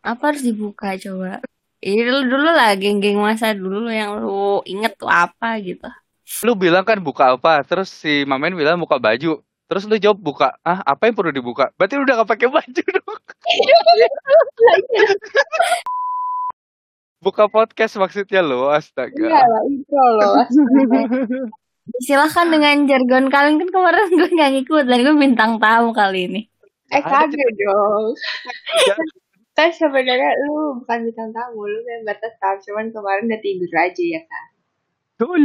[0.00, 1.44] Apa harus dibuka coba?
[1.80, 5.88] Ini dulu dulu lah geng-geng masa dulu yang lu inget tuh apa gitu.
[6.44, 9.40] Lu bilang kan buka apa, terus si Mamen bilang buka baju.
[9.70, 11.70] Terus lu jawab buka, ah apa yang perlu dibuka?
[11.78, 13.06] Berarti lu udah gak pakai baju dong.
[17.24, 19.14] buka podcast maksudnya lo, astaga.
[19.14, 20.34] Iya lah, intro loh.
[22.02, 26.40] Silahkan dengan jargon kalian kan kemarin gue gak ngikut dan gue bintang tamu kali ini.
[26.90, 28.18] Eh kagak dong.
[29.60, 34.20] Kan sebenarnya lu bukan bintang tamu, lu member tetap, cuman kemarin udah tidur aja ya
[34.24, 34.46] kan.
[35.20, 35.44] Betul.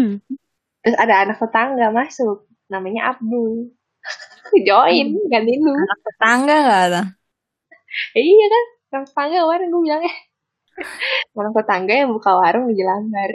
[0.79, 3.75] Terus ada anak tetangga masuk, namanya Abdul.
[4.67, 5.75] Join, ganti lu.
[5.75, 7.01] Anak tetangga gak ada?
[8.15, 10.17] Eh, iya kan, anak tetangga kemarin gue bilang eh.
[11.35, 13.31] Anak tetangga yang buka warung di Jelambar.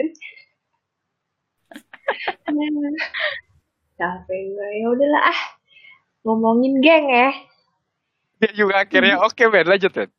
[4.01, 5.41] Capek gue, ya udahlah ah.
[6.25, 7.29] Ngomongin geng ya.
[8.41, 10.09] Dia juga akhirnya oke Ben, lanjut Ben.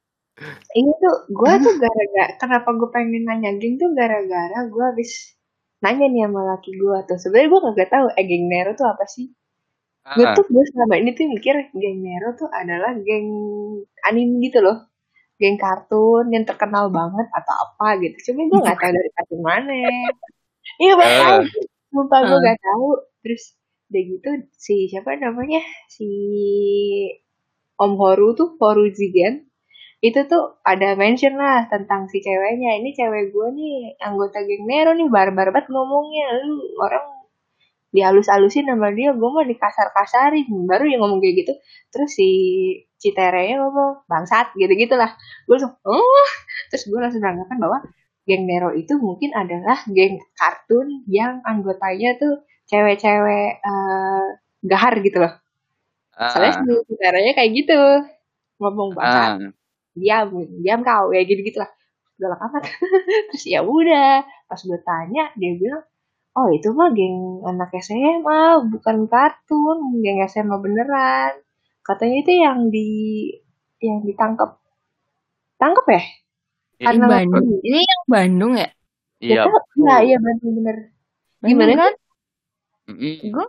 [0.72, 5.36] Ini tuh gue tuh gara-gara kenapa gue pengen nanya geng tuh gara-gara gue habis
[5.78, 7.18] nanya nih sama laki gue tuh.
[7.18, 9.26] Sebenarnya gue gak tahu eh geng Nero tuh apa sih?
[10.02, 13.28] Gue Ah, tuh gue selama ini tuh mikir geng Nero tuh adalah geng
[14.02, 14.88] anime gitu loh.
[15.36, 18.30] Geng kartun yang terkenal banget atau apa gitu.
[18.30, 19.74] Cuma gue nggak tahu dari kartun mana.
[20.78, 21.18] Iya gue Ah.
[21.20, 21.38] tahu.
[21.90, 22.42] Sumpah gue Ah.
[22.46, 22.88] gak tahu.
[23.22, 23.42] Terus
[23.92, 25.60] udah gitu si siapa namanya?
[25.86, 26.08] Si
[27.76, 29.50] Om Horu tuh Horu Zigen
[30.02, 32.74] itu tuh ada mention lah tentang si ceweknya.
[32.82, 36.42] Ini cewek gue nih anggota geng Nero nih barbar banget ngomongnya.
[36.42, 37.06] Lu orang
[37.94, 40.50] dihalus-halusin sama dia gue mah dikasar-kasarin.
[40.66, 41.52] Baru yang ngomong kayak gitu
[41.94, 42.28] terus si
[42.98, 45.14] Citerenya ngomong bangsat gitu-gitu lah.
[45.46, 46.28] Gue langsung oh.
[46.74, 47.78] Terus gue langsung beranggapan bahwa
[48.26, 54.26] geng Nero itu mungkin adalah geng kartun yang anggotanya tuh cewek-cewek eh,
[54.66, 55.32] gahar gitu loh.
[56.18, 57.80] Soalnya ah, si Citerenya kayak gitu.
[58.58, 59.30] Ngomong bangsat.
[59.38, 59.61] Ah.
[59.92, 60.28] Diam
[60.62, 61.70] diam kau ya gitu gitulah
[62.20, 62.62] galak amat
[63.32, 65.84] terus ya udah pas gue tanya dia bilang
[66.38, 68.40] oh itu mah geng anak SMA
[68.72, 71.32] bukan kartun geng SMA beneran
[71.82, 72.88] katanya itu yang di
[73.82, 74.62] yang ditangkap
[75.58, 76.02] tangkap ya
[76.82, 77.46] Ini Karena Bandung.
[77.62, 78.68] Ini yang Bandung ya?
[79.22, 79.46] Iya.
[79.46, 79.54] Tahu.
[79.86, 80.76] iya iya bener bener
[81.38, 81.94] Bandung Gimana kan?
[83.22, 83.46] Gue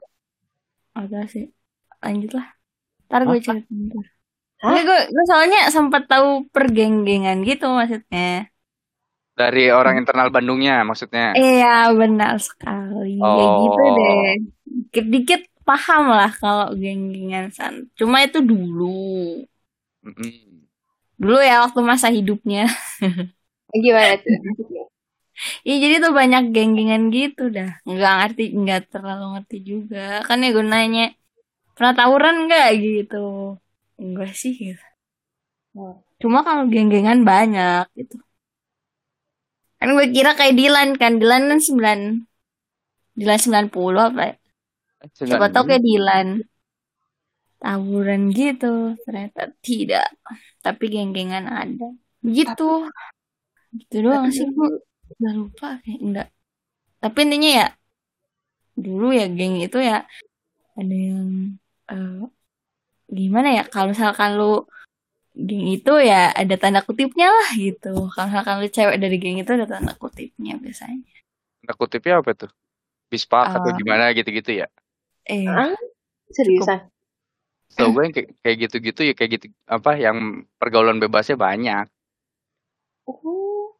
[0.93, 1.49] agak sih.
[1.97, 2.47] Lanjut lah.
[3.09, 4.05] Ntar gue cerita bentar.
[4.63, 4.71] Hah?
[4.71, 8.47] Ini gue, gue soalnya sempat tahu pergeng-gengan gitu maksudnya.
[9.39, 11.27] Dari orang internal Bandungnya maksudnya.
[11.37, 11.67] Iya
[11.99, 13.09] benar sekali.
[13.37, 13.95] Ya gitu Oh.
[13.97, 14.17] deh.
[14.77, 17.75] Dikit-dikit paham lah kalau geng-gengan san.
[17.99, 18.83] Cuma itu dulu.
[20.05, 20.63] Mm-mm.
[21.21, 22.67] Dulu ya waktu masa hidupnya.
[23.83, 24.37] gimana tuh
[25.67, 27.67] Iya jadi tuh banyak geng-gengan gitu dah.
[27.91, 29.97] Nggak ngerti, nggak terlalu ngerti juga.
[30.27, 31.01] Kan ya gue nanya,
[31.75, 33.15] pernah tawuran nggak gitu?
[34.01, 34.85] Enggak sih gitu.
[36.21, 38.15] Cuma kalau geng-gengan banyak gitu.
[39.79, 41.19] Kan gue kira kayak Dilan kan.
[41.19, 41.99] Dilan kan 9
[43.19, 44.35] Dilan 90 apa ya?
[45.17, 46.27] Siapa tau kayak Dilan.
[47.59, 48.95] Tawuran gitu.
[49.03, 50.07] Ternyata tidak.
[50.63, 51.87] Tapi geng-gengan ada.
[52.23, 52.87] Gitu.
[53.73, 54.69] Gitu doang sih gue.
[55.19, 56.27] Udah lupa kayak enggak.
[57.03, 57.67] Tapi intinya ya.
[58.73, 60.07] Dulu ya geng itu ya.
[60.79, 61.29] Ada yang.
[61.91, 62.23] eh,
[63.13, 63.63] gimana ya.
[63.69, 64.65] Kalau misalkan lu.
[65.33, 68.05] Geng itu ya ada tanda kutipnya lah gitu.
[68.13, 71.01] Kalau misalkan lu cewek dari geng itu ada tanda kutipnya biasanya.
[71.65, 72.51] Tanda kutipnya apa tuh?
[73.09, 73.73] Bispak atau Ah.
[73.73, 74.69] gimana gitu-gitu ya?
[75.25, 75.73] Eh,
[76.29, 76.93] seriusan
[77.73, 81.89] So gue yang kayak kayak gitu-gitu ya kayak gitu apa yang pergaulan bebasnya banyak.
[83.09, 83.73] oh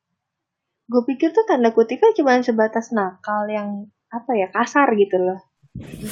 [0.90, 5.40] gue pikir tuh tanda kutipnya cuma sebatas nakal yang apa ya kasar gitu loh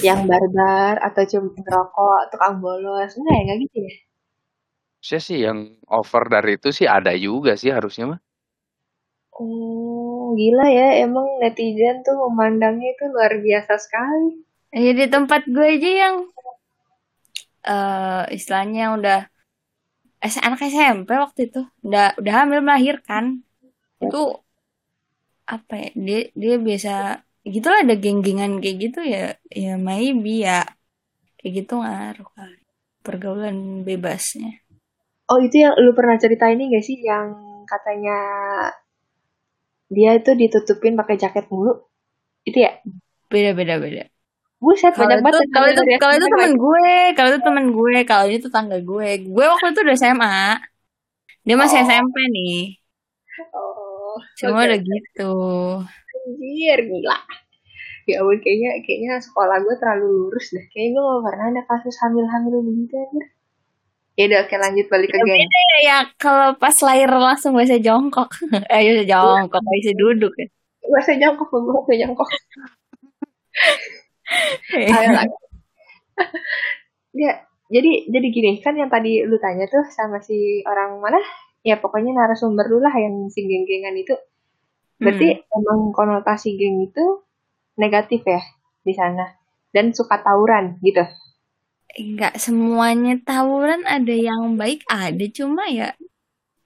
[0.01, 3.11] yang barbar atau cuma ngerokok tukang bolos.
[3.17, 3.93] Enggak ya enggak gitu ya?
[5.01, 8.19] Saya sih yang over dari itu sih ada juga sih harusnya mah.
[9.41, 14.45] Oh, gila ya, emang netizen tuh memandangnya itu luar biasa sekali.
[14.71, 16.15] Ya di tempat gue aja yang
[17.65, 19.19] eh istilahnya udah
[20.45, 21.61] anak SMP waktu itu.
[21.81, 23.41] Udah udah hamil melahirkan.
[23.97, 24.41] Itu
[25.49, 25.89] apa ya?
[25.97, 26.91] Dia dia biasa
[27.55, 29.19] gitulah ada geng-gengan kayak gitu ya
[29.63, 30.53] ya maybe ya
[31.37, 32.57] kayak gitu ngaruh kali
[33.05, 33.57] pergaulan
[33.87, 34.49] bebasnya
[35.31, 37.27] Oh, itu yang lu pernah cerita ini gak sih yang
[37.71, 38.17] katanya
[39.95, 41.73] dia itu ditutupin pakai jaket mulu?
[42.49, 42.71] Itu ya?
[43.31, 44.01] beda beda beda
[44.63, 45.45] Buset, kalau banyak itu banget.
[45.55, 46.57] kalau itu kalau itu temen lagi.
[46.63, 46.83] gue
[47.15, 50.31] kalau itu temen gue kalau itu tetangga gue gue waktu itu udah SMA
[51.47, 51.87] dia masih Oh.
[51.87, 52.53] SMP nih
[53.53, 54.67] Oh, cuma oke.
[54.67, 55.21] udah gitu
[56.27, 57.17] Anjir, gila.
[58.09, 60.65] Ya ampun, kayaknya, kayaknya sekolah gue terlalu lurus deh.
[60.73, 63.25] Kayaknya gue gak pernah ada kasus hamil-hamil begitu anjir.
[64.19, 65.39] Ya udah oke lanjut balik ke Ya geng.
[65.47, 68.27] ya, ya kalau pas lahir langsung bisa jongkok.
[68.73, 70.47] eh bisa jongkok, bisa duduk ya.
[70.83, 72.29] Bahasa jongkok, gue bahasa jongkok.
[74.75, 75.27] Ayo lah.
[77.15, 77.31] ya,
[77.71, 81.19] jadi jadi gini kan yang tadi lu tanya tuh sama si orang mana?
[81.63, 84.15] Ya pokoknya narasumber lu lah yang si geng-gengan itu.
[85.01, 87.25] Berarti emang konotasi geng itu
[87.81, 88.41] negatif ya
[88.85, 89.33] di sana
[89.73, 91.01] dan suka tawuran gitu.
[91.97, 95.91] Enggak semuanya tawuran ada yang baik ada cuma ya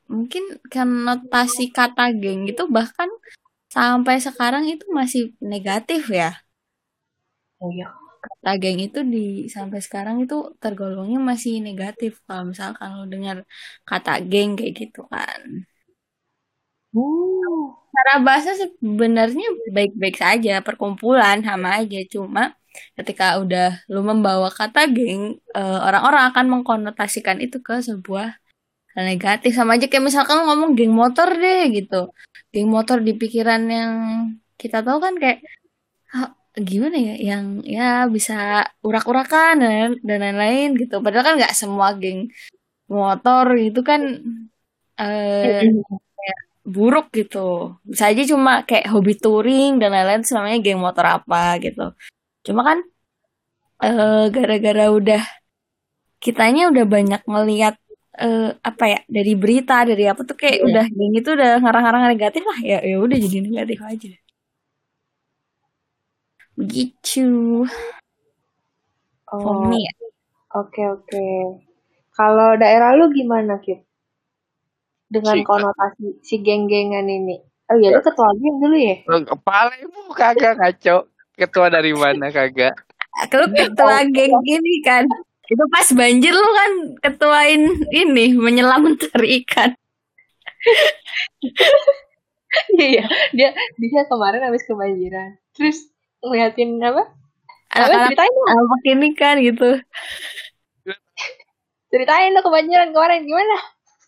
[0.06, 3.10] mungkin konotasi kata geng itu bahkan
[3.74, 6.46] sampai sekarang itu masih negatif ya.
[7.62, 7.88] Oh iya.
[8.26, 13.38] Kata geng itu di sampai sekarang itu tergolongnya masih negatif kalau misalkan lo dengar
[13.90, 15.42] kata geng kayak gitu kan.
[16.96, 19.48] Uh, Cara bahasa sebenarnya
[19.78, 22.00] baik-baik saja, perkumpulan sama aja.
[22.14, 22.42] Cuma
[23.00, 28.28] ketika udah lu membawa kata geng, eh, orang-orang akan mengkonotasikan itu ke sebuah
[29.10, 29.52] negatif.
[29.58, 31.96] Sama aja kayak misalkan ngomong geng motor deh gitu.
[32.54, 33.94] Geng motor di pikiran yang
[34.62, 35.40] kita tahu kan kayak
[36.14, 36.30] "Hah,
[36.70, 37.46] gimana ya, yang
[37.76, 37.84] ya
[38.16, 38.34] bisa
[38.88, 40.96] urak-urakan dan dan lain-lain gitu.
[41.04, 42.20] Padahal kan nggak semua geng
[42.92, 44.02] motor itu kan
[45.02, 45.62] eh
[46.66, 47.78] buruk gitu.
[47.86, 51.94] Bisa aja cuma kayak hobi touring dan lain-lain namanya geng motor apa gitu.
[52.46, 52.80] Cuma kan
[53.86, 55.22] eh gara-gara udah
[56.24, 57.76] kitanya udah banyak ngeliat
[58.16, 60.66] eh apa ya dari berita dari apa tuh kayak Iya.
[60.68, 64.10] udah geng itu udah ngarang-ngarang negatif lah ya ya udah jadi negatif aja.
[66.56, 67.28] Begitu.
[69.28, 69.92] Oh, ya.
[70.56, 71.26] oke oke.
[72.16, 73.84] Kalau daerah lu gimana, Kit?
[75.16, 77.40] Dengan Si- konotasi si geng-gengan ini.
[77.72, 78.96] Oh iya, lu ketua geng dulu ya?
[79.26, 81.10] Kepala ibu kagak ngaco.
[81.34, 82.76] Ketua dari mana kagak?
[83.32, 85.08] Lu ketua geng gini kan.
[85.46, 86.72] Itu pas banjir lu kan
[87.06, 89.72] ketuain ini menyelam mencari ikan.
[92.80, 93.04] Iya,
[93.36, 95.36] dia dia kemarin habis kebanjiran.
[95.60, 95.92] Terus
[96.24, 97.04] ngeliatin apa?
[97.76, 99.76] Anak-anak ceritain apa ini kan gitu.
[101.92, 103.58] Ceritain lo kebanjiran kemarin gimana?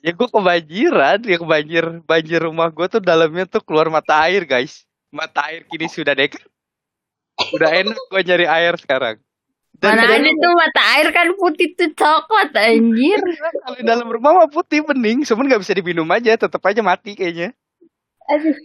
[0.01, 4.85] Ya gue kebanjiran, ya kebanjir banjir rumah gue tuh dalamnya tuh keluar mata air guys.
[5.09, 6.41] Mata air kini sudah dekat.
[7.53, 9.17] Udah enak gue nyari air sekarang.
[9.77, 13.21] Dan Mana ada tuh mata air kan putih tuh coklat anjir.
[13.65, 17.13] kalau di dalam rumah mah putih bening, cuman nggak bisa diminum aja, tetap aja mati
[17.13, 17.53] kayaknya.
[18.27, 18.57] Aduh,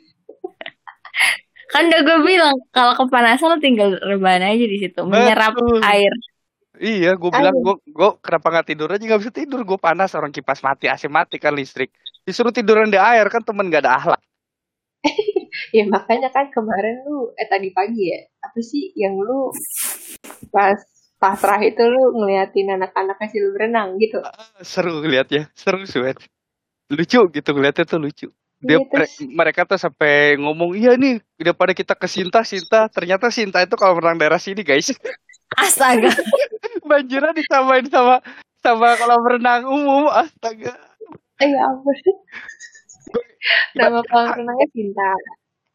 [1.72, 5.80] Kan udah gue bilang kalau kepanasan lo tinggal rebahan aja di situ menyerap Betul.
[5.80, 6.12] air.
[6.82, 10.34] Iya, gue bilang gue gue kenapa nggak tidur aja nggak bisa tidur, gue panas orang
[10.34, 11.94] kipas mati, AC mati kan listrik.
[12.26, 14.20] Disuruh tiduran di air kan temen gak ada ahlak.
[15.76, 19.50] ya makanya kan kemarin lu eh tadi pagi ya apa sih yang lu
[20.50, 20.78] pas
[21.18, 24.18] pasrah itu lu ngeliatin anak-anak hasil berenang gitu.
[24.62, 26.18] Seru liatnya, seru sweat.
[26.90, 28.28] Lucu gitu ngeliatnya tuh lucu.
[28.58, 32.86] Dia Iya, mere- terus- mereka tuh sampai ngomong iya nih daripada kita ke Sinta Sinta
[32.90, 34.94] ternyata Sinta itu kalau renang daerah sini guys
[35.58, 36.10] Astaga.
[36.92, 38.20] banjirnya disamain sama
[38.60, 40.76] sama kalau berenang umum astaga.
[41.40, 41.96] Eh ya ampun.
[43.74, 45.10] Nama kolam renangnya Cinta.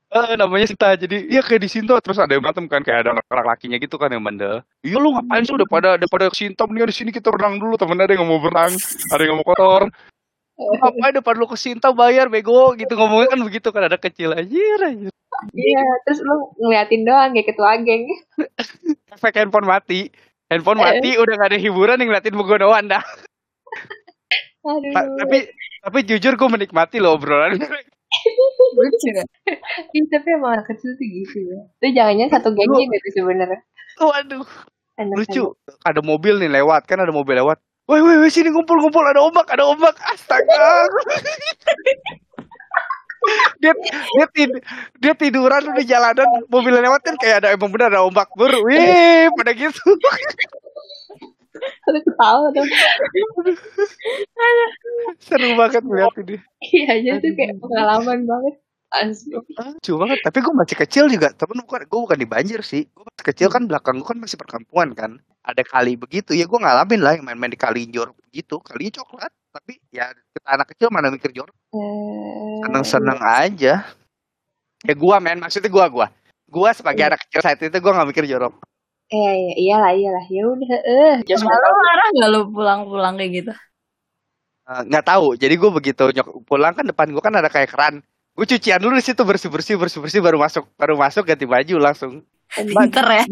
[0.08, 0.96] Eh, namanya Sinta.
[0.96, 4.00] Jadi iya kayak di Sinta terus ada yang berantem kan kayak ada anak lakinya gitu
[4.00, 4.64] kan yang bandel.
[4.80, 7.60] Iya lu ngapain sih udah pada udah pada ke Sinta mendingan di sini kita renang
[7.60, 7.76] dulu.
[7.76, 8.72] Temen ada yang mau berenang
[9.12, 9.92] ada yang mau kotor.
[10.56, 12.72] Ngapain depan lu ke Sinta bayar bego.
[12.80, 14.32] Gitu ngomongnya kan begitu kan ada kecil.
[14.32, 15.12] Anjir anjir.
[15.54, 18.10] Iya, terus lu ngeliatin doang kayak ketua geng.
[19.18, 20.14] efek handphone mati
[20.52, 23.04] handphone mati udah gak ada hiburan yang ngeliatin doang dah
[24.68, 24.92] Aduh.
[24.92, 25.48] Ta- tapi
[25.80, 27.56] tapi jujur gue menikmati loh obrolan
[28.78, 29.12] Lucu?
[29.92, 31.60] Ih, tapi emang anak kecil tuh gitu ya.
[31.84, 33.60] Itu jangan-jangan satu gengnya gitu sebenarnya.
[34.00, 34.48] waduh
[34.98, 35.54] lucu
[35.86, 39.24] ada mobil nih lewat kan ada mobil lewat Woi, woi, woi, sini ngumpul, ngumpul, ada
[39.24, 40.60] ombak, ada ombak, astaga.
[43.62, 43.74] dia
[44.16, 44.64] dia tid-
[44.98, 49.28] dia tiduran udah jalanan mobil lewat kan kayak ada emang bener ada ombak ber wih
[49.36, 49.82] pada gitu.
[51.90, 52.66] Lu ketawa tuh.
[55.18, 56.38] seru banget melihat ini.
[56.62, 58.56] Iya, jadi tuh kayak pengalaman banget.
[58.88, 59.36] Asli.
[59.36, 61.28] lucu banget tapi gue masih kecil juga.
[61.36, 62.88] Temen bukan gue bukan di banjir sih.
[62.88, 65.12] Gue masih kecil kan belakang gue kan masih perkampungan kan.
[65.44, 69.32] Ada kali begitu ya gue ngalamin lah yang main-main di kali jorok begitu kali coklat
[69.58, 71.56] tapi ya kita anak kecil mana mikir jorok.
[71.74, 73.74] Eh, seneng-seneng aja.
[74.86, 76.08] Ya gue main maksudnya gue gue
[76.48, 77.10] gue sebagai Iya.
[77.12, 78.54] anak kecil saat itu gue nggak mikir jorok.
[79.08, 80.26] Iya, iya, iyalah, iyalah.
[80.28, 81.16] Ya udah, eh.
[81.26, 83.52] ya Sama lo marah gak lo pulang-pulang kayak gitu?
[84.68, 85.28] Eh, nggak tahu.
[85.40, 87.96] Jadi gue begitu nyok pulang kan depan gue kan ada kayak keran.
[88.38, 91.76] Gue cucian dulu di situ bersih bersih bersih bersih baru masuk baru masuk ganti baju
[91.82, 92.22] langsung.
[92.48, 93.24] Pinter ya.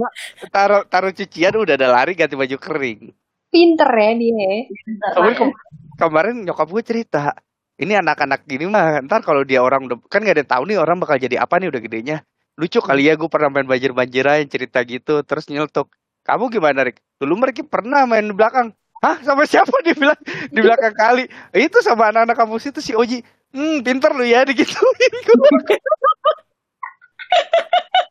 [0.51, 3.11] taruh taruh cucian udah ada lari ganti baju kering.
[3.53, 4.67] Pinter ya dia.
[5.13, 5.55] Tapi ke-
[5.95, 7.35] kemarin nyokap gue cerita
[7.75, 10.95] ini anak-anak gini mah ntar kalau dia orang udah kan gak ada tahu nih orang
[10.95, 12.17] bakal jadi apa nih udah gedenya.
[12.55, 15.91] Lucu kali ya gue pernah main banjir-banjiran cerita gitu terus nyeletuk
[16.23, 17.03] kamu gimana Rik?
[17.19, 18.71] dulu mereka pernah main di belakang.
[19.03, 19.19] Hah?
[19.21, 19.75] Sama siapa?
[19.85, 20.17] Dia bilang
[20.49, 21.27] di belakang kali.
[21.51, 23.19] Itu sama anak-anak kampus itu si Oji.
[23.51, 25.11] Hmm pinter lu ya digituin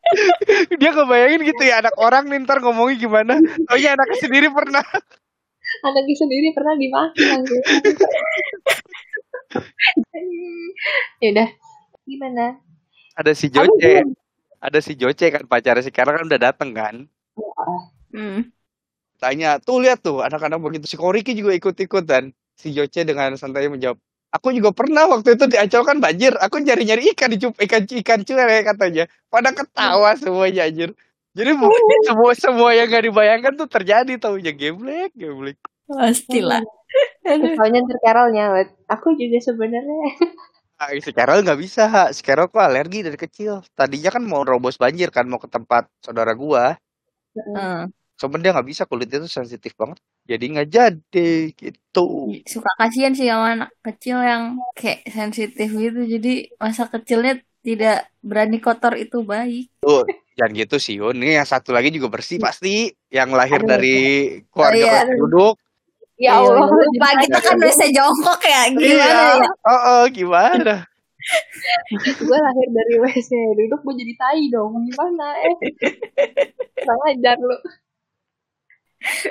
[0.79, 3.33] dia ngebayangin gitu ya anak orang nih ntar ngomongnya gimana.
[3.73, 4.85] Oh iya anaknya sendiri pernah
[5.83, 7.61] anaknya sendiri pernah dimaki langsung
[11.23, 11.49] ya udah.
[12.05, 12.59] Gimana?
[13.17, 14.05] Ada si Joce.
[14.61, 16.95] ada si Joce kan pacarnya si Kara kan udah dateng kan?
[18.15, 18.47] Hmm.
[19.15, 20.85] tanya tuh lihat tuh anak-anak begitu.
[20.91, 23.97] Si Koriki juga ikut-ikut dan si Joce dengan santai menjawab
[24.35, 26.35] aku juga pernah waktu itu di Ancol kan banjir.
[26.35, 29.07] Aku nyari-nyari ikan di ikan ikan cuek katanya.
[29.31, 30.91] Pada ketawa semuanya anjir
[31.37, 31.75] jadi bu-
[32.07, 35.11] semua semua yang gak dibayangkan tuh terjadi tau ya geblek.
[35.15, 35.57] Geblek
[35.89, 36.61] Pastilah.
[37.55, 38.67] Soalnya ntar Carol nyawet.
[38.93, 40.07] Aku juga sebenarnya.
[40.81, 41.83] Ah, si Carol nggak bisa
[42.15, 43.53] si Carol kok alergi dari kecil.
[43.77, 46.63] Tadinya kan mau robos banjir kan mau ke tempat saudara gua.
[47.35, 47.91] Hmm.
[48.19, 49.99] cuman dia nggak bisa kulitnya tuh sensitif banget.
[50.29, 51.27] Jadi nggak jadi
[51.61, 51.99] gitu.
[52.53, 54.43] Suka kasihan sih sama anak kecil yang
[54.79, 55.99] kayak sensitif gitu.
[56.13, 56.29] Jadi
[56.63, 57.31] masa kecilnya
[57.65, 59.73] tidak berani kotor itu baik.
[59.81, 60.05] Tuh,
[60.37, 61.17] jangan gitu sih Yun.
[61.17, 62.93] Ini yang satu lagi juga bersih pasti.
[63.09, 63.69] Yang lahir Aduh.
[63.73, 65.01] dari Oh, keluarga iya.
[65.09, 65.55] penduduk.
[66.15, 68.61] ya Allah Iya, lupa kita kan WC jongkok ya.
[68.69, 69.33] Gimana Iya.
[69.41, 69.49] ya?
[69.65, 70.75] Oh, oh, gimana?
[72.21, 75.55] gue lahir dari WC duduk gue jadi tai dong gimana eh
[76.77, 77.57] kurang ajar lu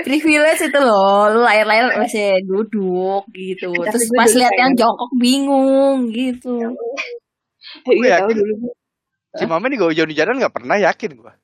[0.07, 1.27] Privilege itu loh.
[1.35, 3.75] Lu lahir-lahir WC duduk gitu.
[3.75, 6.75] Terus pas lihat yang jongkok bingung gitu.
[7.83, 8.37] Gue iya yakin.
[8.39, 8.55] dulu.
[9.35, 11.35] Si Mama nih gak hujan-hujanan gak pernah yakin gua.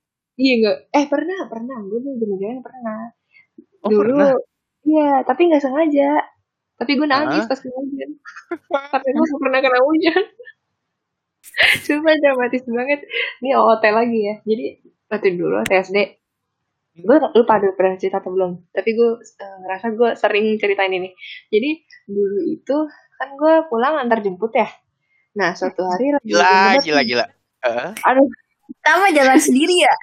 [0.41, 1.77] iya enggak eh pernah pernah.
[1.85, 3.01] Gue tuh jalan pernah.
[3.83, 4.37] Oh, dulu pernah?
[4.87, 6.11] iya tapi nggak sengaja.
[6.81, 8.11] Tapi gue nangis pas kena hujan
[8.89, 10.23] tapi gue gak pernah kena hujan
[11.85, 13.01] Sumpah dramatis banget.
[13.43, 14.35] Ini OOT lagi ya.
[14.47, 14.67] Jadi
[15.13, 15.99] waktu dulu TSD
[17.01, 18.73] Gue lupa ada pernah cerita atau belum.
[18.73, 21.11] Tapi gue eh, ngerasa gue sering ceritain ini.
[21.53, 21.71] Jadi
[22.09, 22.77] dulu itu
[23.21, 24.65] Kan gue pulang antar jemput ya
[25.33, 27.27] Nah suatu hari lagi Gila, hujan deras gila.
[27.61, 28.27] Eh, Aduh
[28.81, 29.95] Sama jalan sendiri ya.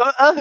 [0.00, 0.34] oh, oh.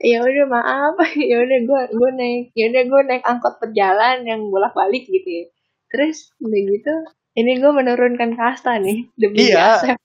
[0.00, 0.94] ya udah maaf
[1.30, 5.26] ya udah gue gue naik ya udah gue naik angkot perjalan yang bolak balik gitu
[5.26, 5.44] ya
[5.88, 6.94] terus udah gitu
[7.34, 9.78] ini gue menurunkan kasta nih demi Iya.
[9.80, 9.86] biasa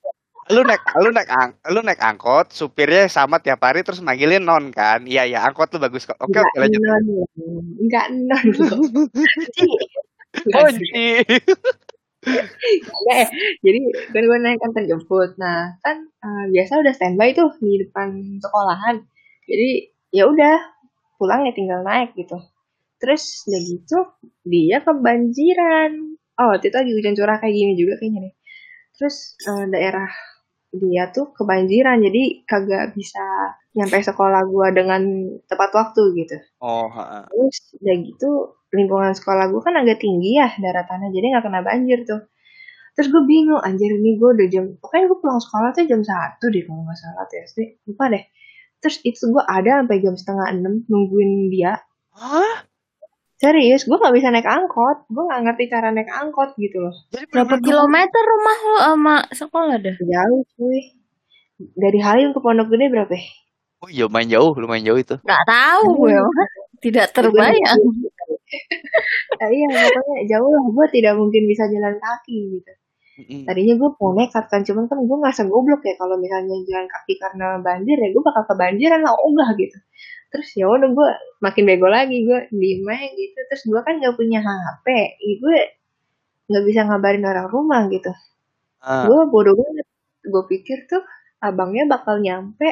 [0.49, 4.73] Lu naik lu naik ang, lu naik angkot, supirnya sama tiap hari terus manggilin non
[4.73, 5.05] kan?
[5.05, 6.17] Iya, iya, angkot lu bagus kok.
[6.17, 6.81] Oke, oke lanjut.
[6.81, 7.05] non.
[7.77, 8.45] Enggak non.
[10.41, 10.69] Enggak Oh,
[13.09, 13.23] ya.
[13.63, 13.79] Jadi
[14.11, 15.35] kan gue naik antar jemput.
[15.39, 19.03] Nah kan eh, biasa udah standby tuh di depan sekolahan.
[19.47, 19.69] Jadi
[20.11, 20.55] ya udah
[21.19, 22.37] pulang ya tinggal naik gitu.
[22.99, 23.99] Terus udah gitu
[24.47, 25.91] dia kebanjiran.
[26.39, 28.33] Oh waktu itu lagi hujan curah kayak gini juga kayaknya deh.
[28.99, 29.15] Terus
[29.47, 30.09] eh, daerah
[30.69, 33.25] dia tuh kebanjiran jadi kagak bisa
[33.73, 35.01] nyampe sekolah gua dengan
[35.49, 36.37] tepat waktu gitu.
[36.61, 37.19] Oh, ha, ha.
[37.25, 38.29] Terus udah gitu
[38.69, 42.21] lingkungan sekolah gue kan agak tinggi ya daratannya jadi nggak kena banjir tuh.
[42.97, 46.51] Terus gue bingung anjir ini gue udah jam pokoknya gue pulang sekolah tuh jam satu
[46.51, 48.23] deh kalau nggak salah TSD lupa deh.
[48.79, 51.79] Terus itu gue ada sampai jam setengah enam nungguin dia.
[52.15, 52.67] Hah?
[53.39, 55.07] Serius gue nggak bisa naik angkot.
[55.07, 56.95] Gue nggak ngerti cara naik angkot gitu loh.
[57.15, 59.95] Jadi Berapa kilometer rumah lo sama sekolah dah?
[59.95, 60.79] Jauh cuy.
[61.59, 63.11] Dari Halim ke Pondok Gede berapa?
[63.15, 63.23] ya?
[63.79, 65.15] Oh iya, main jauh, lumayan jauh itu.
[65.23, 66.49] Gak tahu gue mah.
[66.83, 67.79] Tidak terbayang.
[69.39, 70.65] Nah, iya pokoknya jauh lah.
[70.73, 72.71] Gue tidak mungkin bisa jalan kaki gitu.
[73.47, 77.13] Tadinya gue mau nekat kan cuman kan gue ngerasa goblok ya kalau misalnya jalan kaki
[77.19, 79.75] karena banjir ya gue bakal kebanjiran lah ogah gitu
[80.29, 81.09] terus ya udah gue
[81.41, 84.85] makin bego lagi gue diem aja gitu terus gue kan gak punya hp
[85.25, 85.57] Ih, gue
[86.49, 88.13] nggak bisa ngabarin orang rumah gitu
[88.79, 89.03] Ah.
[89.03, 89.87] gue bodoh banget
[90.23, 91.03] gue pikir tuh
[91.43, 92.67] abangnya bakal nyampe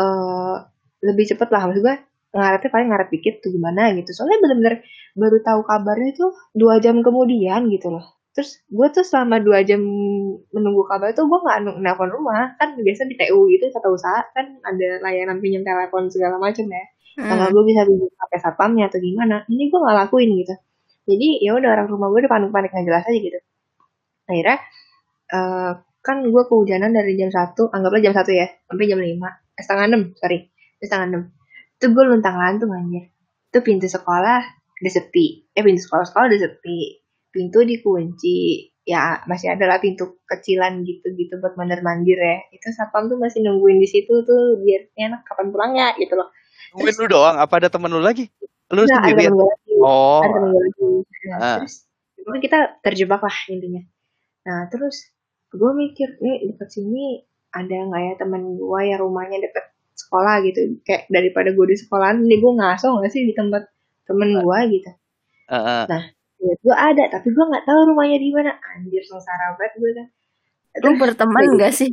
[0.00, 0.56] eh
[1.04, 1.96] lebih cepet lah maksud gue
[2.38, 4.10] ngaretnya paling ngaret dikit tuh gimana gitu.
[4.14, 4.74] Soalnya bener-bener
[5.18, 8.04] baru tahu kabarnya tuh dua jam kemudian gitu loh.
[8.34, 9.82] Terus gue tuh selama dua jam
[10.54, 12.54] menunggu kabar tuh gue nggak nelpon rumah.
[12.60, 16.84] Kan biasa di TU gitu kata usaha kan ada layanan pinjam telepon segala macam ya.
[17.18, 17.54] Kalau Hmm.
[17.54, 20.54] gue bisa pinjam HP satpamnya atau gimana ini gue nggak lakuin gitu.
[21.08, 23.38] Jadi ya udah orang rumah gue udah panik-panik nggak jelas aja gitu.
[24.28, 24.56] Akhirnya
[25.36, 25.72] eh,
[26.06, 29.28] kan gue kehujanan dari jam satu anggaplah jam satu ya sampai jam lima
[29.58, 30.38] eh, setengah enam sorry
[30.78, 31.22] Eh, setengah enam
[31.78, 33.08] itu gue luntang lantung anjir
[33.48, 34.42] itu pintu sekolah
[34.82, 40.18] udah sepi eh pintu sekolah sekolah udah sepi pintu dikunci ya masih ada lah pintu
[40.26, 44.90] kecilan gitu-gitu buat mandar mandir ya itu satpam tuh masih nungguin di situ tuh biar
[44.96, 46.28] enak kapan pulangnya gitu loh
[46.74, 48.28] Nungguin lu doang, apa ada temen lu lagi?
[48.68, 49.72] Lu Nah, ada temen gue lagi.
[49.80, 50.20] Oh.
[50.20, 50.84] Ada temen gue lagi.
[51.24, 51.56] Nah, Ah.
[51.64, 51.74] terus
[52.44, 53.82] kita terjebak lah intinya.
[54.44, 54.96] Nah, terus
[55.48, 57.24] gue mikir, nih deket sini
[57.56, 59.64] ada nggak ya temen gue yang rumahnya deket
[59.98, 60.78] sekolah gitu.
[60.86, 63.66] Kayak daripada gue di sekolahan, ini gue ngaso nggak sih di tempat
[64.06, 64.90] temen gue gitu.
[65.50, 65.82] Heeh.
[66.38, 68.54] Ya, gue ada, tapi gue nggak tahu rumahnya di mana.
[68.74, 70.06] Anjir, sengsara banget gue kan.
[70.78, 71.90] Lu berteman gak sih?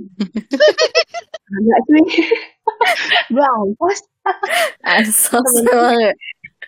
[1.49, 2.05] Enggak cuy.
[3.33, 3.99] gue ampos.
[4.85, 5.49] Asos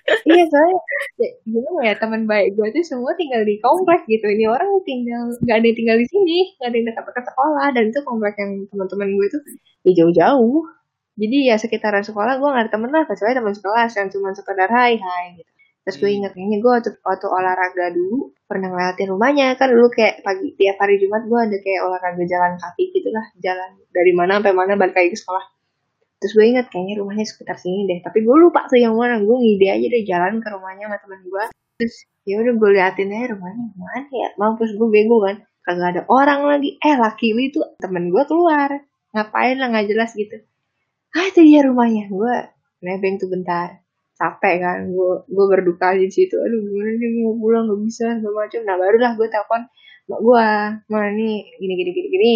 [0.08, 0.80] iya soalnya
[1.20, 5.36] ya, gimana ya teman baik gue tuh semua tinggal di komplek gitu ini orang tinggal
[5.44, 8.36] nggak ada yang tinggal di sini nggak ada yang dekat dekat sekolah dan itu komplek
[8.40, 9.42] yang teman-teman gue tuh
[9.84, 10.64] ya jauh-jauh
[11.18, 14.70] jadi ya sekitaran sekolah gue nggak ada temen lah kecuali teman sekelas yang cuma sekedar
[14.70, 15.52] hai hai gitu.
[15.82, 19.58] Terus gue inget ini gue waktu, waktu olahraga dulu pernah ngeliatin rumahnya.
[19.58, 23.26] Kan dulu kayak pagi tiap hari Jumat gue ada kayak olahraga jalan kaki gitu lah
[23.42, 25.46] jalan dari mana sampai mana balik lagi ke sekolah.
[26.22, 29.18] Terus gue inget kayaknya rumahnya sekitar sini deh tapi gue lupa tuh yang mana.
[29.18, 31.46] Gue ngide aja deh jalan ke rumahnya sama temen gue
[31.78, 31.96] terus
[32.26, 34.30] ya udah gue liatin aja rumahnya mana ya.
[34.38, 36.78] Mampus gue bego kan kagak ada orang lagi.
[36.78, 38.70] Eh laki lu itu temen gue keluar.
[39.18, 40.46] Ngapain lah nggak jelas gitu
[41.18, 42.06] ah itu dia rumahnya.
[42.14, 42.36] Gue
[42.86, 43.82] nebeng tuh bentar.
[44.18, 46.38] Capek kan gue gue berduka di situ.
[46.38, 49.62] Aduh gimana nih mau pulang nggak bisa segala macam nah barulah gue telepon
[50.08, 50.46] mak gue
[50.94, 52.36] mana nih gini gini gini gini.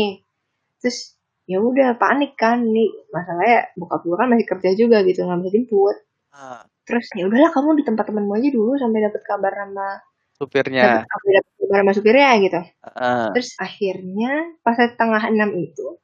[0.81, 0.97] Terus
[1.45, 2.65] ya udah panik kan.
[2.65, 5.97] Nih masalahnya bokap gue kan masih kerja juga gitu nggak bisa jemput.
[6.31, 9.87] Ah, terus ya udahlah kamu di tempat temanmu aja dulu sampai dapat kabar sama
[10.35, 11.05] supirnya.
[11.05, 12.61] sampai dapat kabar sama supirnya gitu.
[12.65, 13.25] Heeh.
[13.35, 14.31] terus akhirnya
[14.65, 16.01] pas setengah enam itu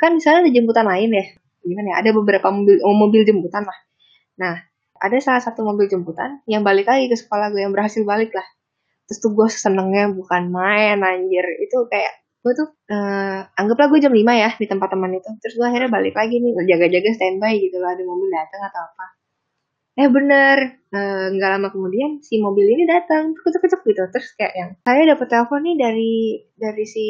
[0.00, 1.26] kan di sana ada jemputan lain ya
[1.64, 1.96] gimana ya?
[2.04, 3.78] Ada beberapa mobil oh, mobil jemputan lah.
[4.40, 4.54] Nah
[5.00, 8.44] ada salah satu mobil jemputan yang balik lagi ke sekolah gue yang berhasil balik lah.
[9.08, 11.42] Terus tuh gue senengnya bukan main anjir.
[11.64, 15.30] Itu kayak gue tuh eh, anggaplah gue jam 5 ya di tempat teman itu.
[15.40, 19.06] Terus gue akhirnya balik lagi nih jaga-jaga standby gitu lah ada mobil datang atau apa.
[19.98, 20.58] Eh bener.
[20.90, 24.02] Eh, nggak lama kemudian si mobil ini datang cek cek gitu.
[24.12, 26.14] Terus kayak yang saya dapat telepon nih dari
[26.60, 27.06] dari si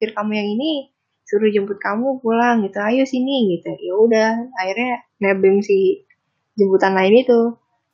[0.00, 0.93] kamu yang ini
[1.28, 3.70] suruh jemput kamu pulang gitu ayo sini gitu.
[3.86, 4.28] Ya udah
[4.60, 4.90] akhirnya
[5.22, 6.04] nebeng si
[6.58, 7.40] jemputan lain itu.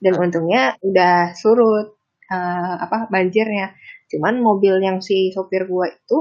[0.05, 1.87] Dan untungnya udah surut
[2.33, 3.77] eh, apa banjirnya.
[4.13, 6.17] Cuman mobil yang si sopir gua itu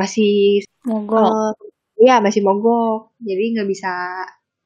[0.00, 1.32] masih Mogok.
[1.32, 1.52] eh,
[2.04, 3.14] iya masih mogok.
[3.28, 3.90] Jadi nggak bisa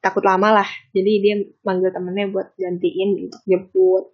[0.03, 0.69] takut lama lah.
[0.95, 1.35] Jadi dia
[1.67, 3.09] manggil temennya buat gantiin
[3.49, 4.05] jemput.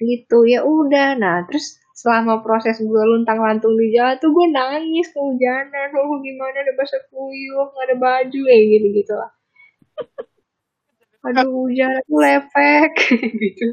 [0.00, 1.08] Gitu ya udah.
[1.22, 6.56] Nah terus selama proses gue luntang lantung di jalan tuh gue nangis kehujanan oh gimana
[6.58, 9.30] ada basah kuyup nggak ada baju ya gitu gitu lah
[11.22, 12.92] aduh hujan aku lepek
[13.46, 13.66] gitu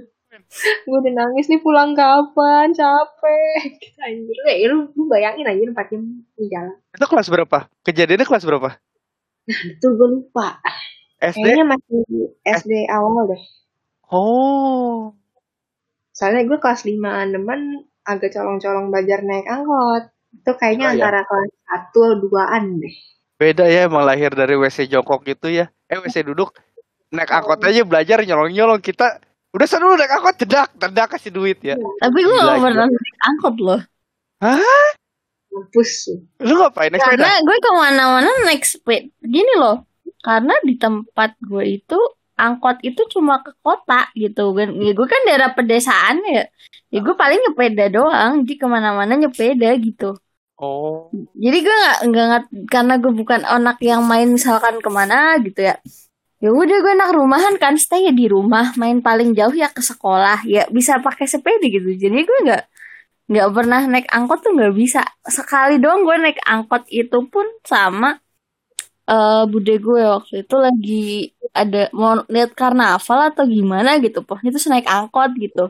[0.85, 5.89] gue udah nangis nih pulang kapan capek gitu anjir ya lu, lu bayangin aja 4
[5.89, 6.01] jam
[6.37, 7.57] di jalan Itu kelas berapa?
[7.81, 8.69] Kejadiannya kelas berapa?
[9.49, 10.61] itu gue lupa
[11.17, 11.41] SD?
[11.41, 12.01] kayaknya masih
[12.45, 13.43] SD awal deh
[14.09, 15.13] Oh.
[16.13, 16.97] soalnya gue kelas 5
[17.33, 21.01] teman agak colong-colong belajar naik angkot itu kayaknya Oh, iya.
[21.01, 22.95] antara kelas 1 atau 2an deh
[23.39, 25.71] Beda ya emang lahir dari WC jongkok gitu ya.
[25.88, 26.51] Eh WC duduk.
[27.15, 29.23] Naik angkot aja belajar nyolong-nyolong kita.
[29.55, 31.79] Udah seru naik angkot jedak, jedak kasih duit ya.
[31.79, 33.81] Tapi gue gak pernah naik angkot loh.
[35.49, 37.23] mampus Lu ngapain naik sepeda?
[37.23, 39.07] Karena gue ke mana-mana naik sepeda.
[39.23, 39.88] Gini loh.
[40.19, 41.99] Karena di tempat gue itu
[42.45, 44.69] angkot itu cuma ke kota gitu kan.
[44.80, 46.43] Ya, gue kan daerah pedesaan ya.
[46.93, 48.32] Ya gue paling nyepeda doang.
[48.47, 50.15] Jadi ke mana-mana nyepeda gitu.
[50.60, 51.08] Oh.
[51.36, 55.60] Jadi gue nggak nggak nggak- karena gue bukan anak yang main misalkan ke mana gitu
[55.63, 55.75] ya.
[56.39, 59.84] Ya udah gue anak rumahan kan stay ya di rumah main paling jauh ya ke
[59.84, 61.89] sekolah ya bisa pakai sepeda gitu.
[61.95, 62.63] Jadi gue nggak
[63.30, 65.04] nggak pernah naik angkot tuh nggak bisa.
[65.28, 68.19] Sekali doang gue naik angkot itu pun sama
[69.11, 70.93] eh bude gue waktu itu lagi
[71.61, 74.17] ada mau lihat karnaval atau gimana gitu.
[74.27, 75.61] Pokoknya terus naik angkot gitu.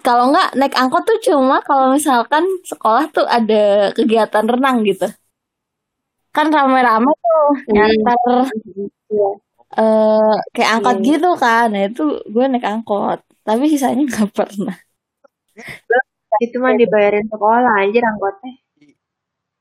[0.00, 5.04] Kalau nggak naik angkot tuh cuma kalau misalkan sekolah tuh ada kegiatan renang gitu.
[6.36, 8.48] Kan rame-rame tuh nyantar
[9.80, 11.04] eh kayak angkot Hmm.
[11.04, 11.66] gitu kan.
[11.72, 13.18] Nah itu gue naik angkot.
[13.46, 14.76] Tapi sisanya nggak pernah.
[16.44, 18.52] Itu mah dibayarin sekolah anjir angkotnya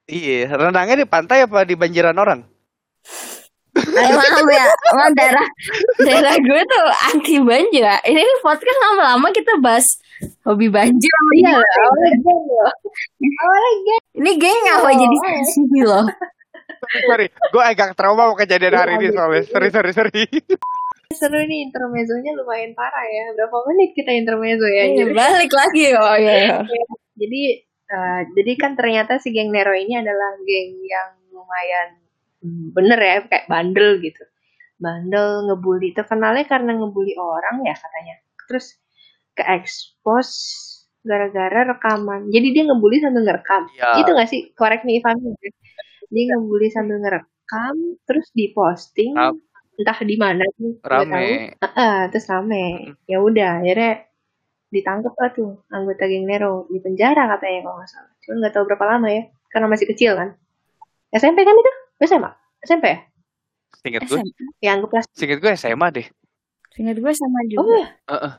[0.09, 2.41] Iya, renangnya di pantai apa di banjiran orang?
[3.79, 5.47] emang ya emang daerah
[6.03, 7.95] daerah gue tuh anti banjir ya.
[8.07, 9.85] ini podcast lama-lama kita bahas
[10.43, 11.83] hobi banjir apa iya gimana ya?
[11.85, 12.73] awalnya geng loh
[13.39, 15.17] awalnya geng ini geng apa jadi
[15.47, 16.05] sini loh
[16.79, 17.27] Sorry, sorry.
[17.27, 19.43] gue agak trauma sama kejadian hari ini soalnya.
[19.51, 20.23] Sorry, sorry, sorry.
[21.11, 26.15] seru nih intermezzonya lumayan parah ya berapa menit kita intermezzo ya Iya, balik lagi oh
[26.15, 26.63] iya
[27.19, 27.41] jadi
[27.89, 31.89] eh, jadi kan ternyata si geng Nero ini adalah geng yang lumayan
[32.39, 34.23] hmm, bener ya kayak bandel gitu
[34.77, 38.79] bandel ngebully terkenalnya karena ngebully orang ya katanya terus
[39.33, 40.33] ke expose
[40.99, 43.91] gara-gara rekaman jadi dia ngebully sambil ngerekam Iya.
[43.99, 45.35] itu gak sih correct me if I'm wrong.
[46.09, 49.31] dia ngebully sambil ngerekam terus diposting Ah.
[49.75, 51.55] entah di mana tuh Rame.
[51.55, 52.65] Heeh, terus rame
[53.05, 54.08] ya udah akhirnya
[54.69, 58.63] ditangkap lah tuh anggota geng Nero di penjara katanya kalau nggak salah cuman nggak tahu
[58.69, 60.29] berapa lama ya karena masih kecil kan
[61.09, 61.71] SMP kan itu
[62.05, 62.31] SMA
[62.65, 62.99] SMP ya
[63.79, 64.31] Singkat gue, SMA.
[64.59, 66.07] ya anggaplah singkat gue SMA deh.
[66.75, 67.75] Seingat gue sama oh juga.
[67.79, 68.33] ya Heeh.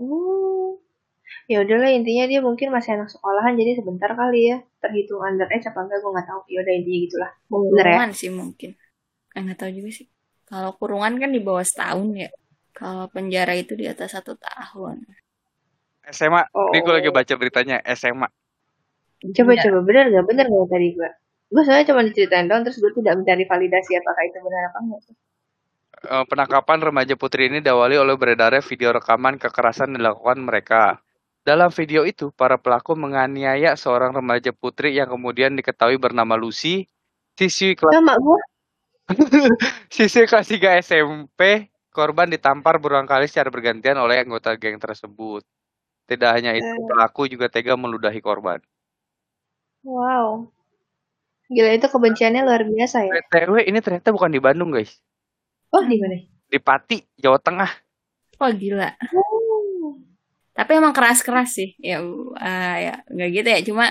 [0.00, 0.70] Oh.
[1.50, 5.78] Ya udahlah intinya dia mungkin masih anak sekolahan jadi sebentar kali ya terhitung underage apa
[5.82, 6.40] enggak gue nggak tahu.
[6.46, 7.30] Ya udah intinya gitulah.
[7.50, 7.94] Bener ya?
[7.94, 8.70] Kurungan sih mungkin.
[9.34, 10.06] Eh, nggak tahu juga sih.
[10.46, 12.28] Kalau kurungan kan di bawah setahun ya.
[12.74, 15.06] Kalau penjara itu di atas satu tahun.
[16.10, 16.42] SMA.
[16.52, 16.74] Oh.
[16.74, 18.28] Ini gue lagi baca beritanya SMA.
[19.32, 19.70] Coba Iya.
[19.70, 21.10] coba bener nggak bener nggak tadi gue?
[21.54, 25.00] Gue soalnya cuma diceritain doang terus gue tidak mencari validasi apakah itu benar apa enggak.
[26.04, 30.82] Eh, penangkapan remaja putri ini diawali oleh beredarnya video rekaman kekerasan yang dilakukan mereka.
[31.44, 36.88] Dalam video itu, para pelaku menganiaya seorang remaja putri yang kemudian diketahui bernama Lucy,
[37.36, 38.40] siswi kelas Sama gue
[39.94, 41.68] siswi kelas 3 SMP.
[41.94, 45.46] Korban ditampar berulang kali secara bergantian oleh anggota geng tersebut.
[46.10, 46.86] Tidak hanya itu, Eh.
[46.90, 48.58] pelaku juga tega meludahi korban.
[49.84, 50.48] wow.
[51.46, 53.12] Gila itu kebenciannya luar biasa ya.
[53.12, 54.96] BTW ini ternyata bukan di Bandung guys.
[55.70, 56.16] Oh di mana?
[56.48, 57.68] Di Pati, Jawa Tengah.
[58.40, 58.90] Oh gila.
[59.12, 60.00] Oh.
[60.56, 61.76] Tapi emang keras-keras sih.
[61.78, 63.60] Ya, uh, ya nggak gitu ya.
[63.62, 63.84] Cuma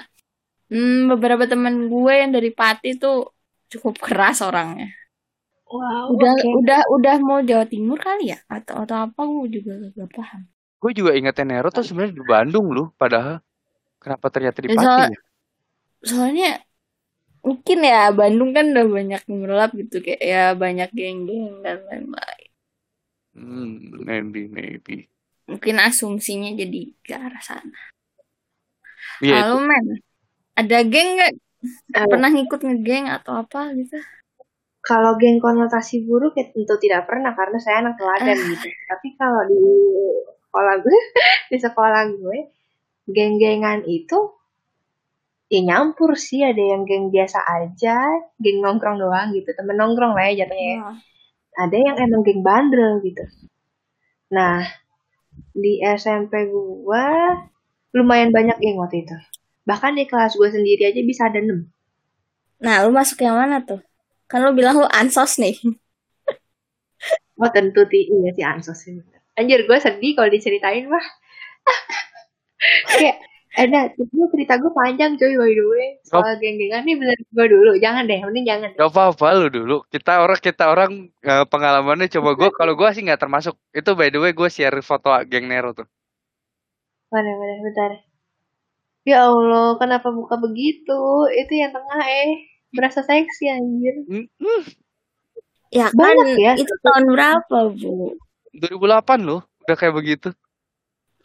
[0.74, 3.32] hmm, beberapa temen gue yang dari Pati tuh
[3.70, 4.90] cukup keras orangnya.
[5.74, 6.14] Wow.
[6.14, 6.50] Udah oke.
[6.62, 8.38] udah udah mau Jawa Timur kali ya?
[8.46, 10.42] Atau atau apa gue juga gak paham.
[10.78, 13.42] Gue juga ingetnya Nero tuh sebenarnya di Bandung loh, padahal
[13.98, 15.20] kenapa ternyata di Ya, Pati soal- ya?
[16.04, 16.50] Soalnya
[17.42, 22.50] mungkin ya Bandung kan udah banyak gemerlap gitu kayak ya banyak geng-geng dan lain-lain.
[23.34, 23.72] Hmm,
[24.06, 25.10] maybe, maybe.
[25.50, 27.74] Mungkin asumsinya jadi ke arah sana.
[29.26, 29.58] Iya itu.
[29.58, 29.86] Halo men,
[30.54, 31.34] ada geng nggak?
[31.96, 33.98] Eh, Pernah ngikut ngegeng atau apa gitu?
[34.84, 38.68] Kalau geng konotasi buruk ya tentu tidak pernah karena saya anak teladan gitu.
[38.68, 39.60] Tapi kalau di
[40.44, 41.00] sekolah gue,
[41.52, 42.38] di sekolah gue,
[43.08, 44.20] geng-gengan itu
[45.48, 47.96] ya nyampur sih ada yang geng biasa aja,
[48.44, 50.76] geng nongkrong doang gitu, temen nongkrong lah ya jatuhnya.
[50.76, 50.92] ya.
[51.64, 53.24] Ada yang emang geng bandel gitu.
[54.36, 54.68] Nah,
[55.54, 57.06] di SMP gue
[57.94, 59.16] lumayan banyak geng waktu itu.
[59.64, 61.72] Bahkan di kelas gue sendiri aja bisa ada 6.
[62.64, 63.80] Nah, lu masuk yang mana tuh?
[64.30, 65.58] Kan lu bilang lu ansos nih.
[67.34, 68.94] Oh tentu ti iya sih ansos sih.
[69.36, 71.02] Anjir gue sedih kalau diceritain mah.
[72.94, 73.18] Kayak
[73.54, 75.88] ada itu cerita gue panjang coy by the way.
[76.06, 77.72] Soal geng-gengan nih bener gue dulu.
[77.78, 78.70] Jangan deh, mending jangan.
[78.78, 79.78] Gak apa-apa lu dulu.
[79.90, 83.58] Kita orang kita orang eh, pengalamannya coba gue kalau gue sih nggak termasuk.
[83.74, 85.90] Itu by the way gue share foto geng Nero tuh.
[87.14, 87.92] Mana mana bentar.
[89.04, 91.28] Ya Allah, kenapa buka begitu?
[91.28, 93.96] Itu yang tengah eh berasa seksi anjir.
[94.10, 94.62] Hmm, hmm,
[95.74, 96.54] Ya kan, Banyak ya.
[96.54, 98.14] itu tahun berapa, Bu?
[98.54, 100.30] 2008 loh, udah kayak begitu.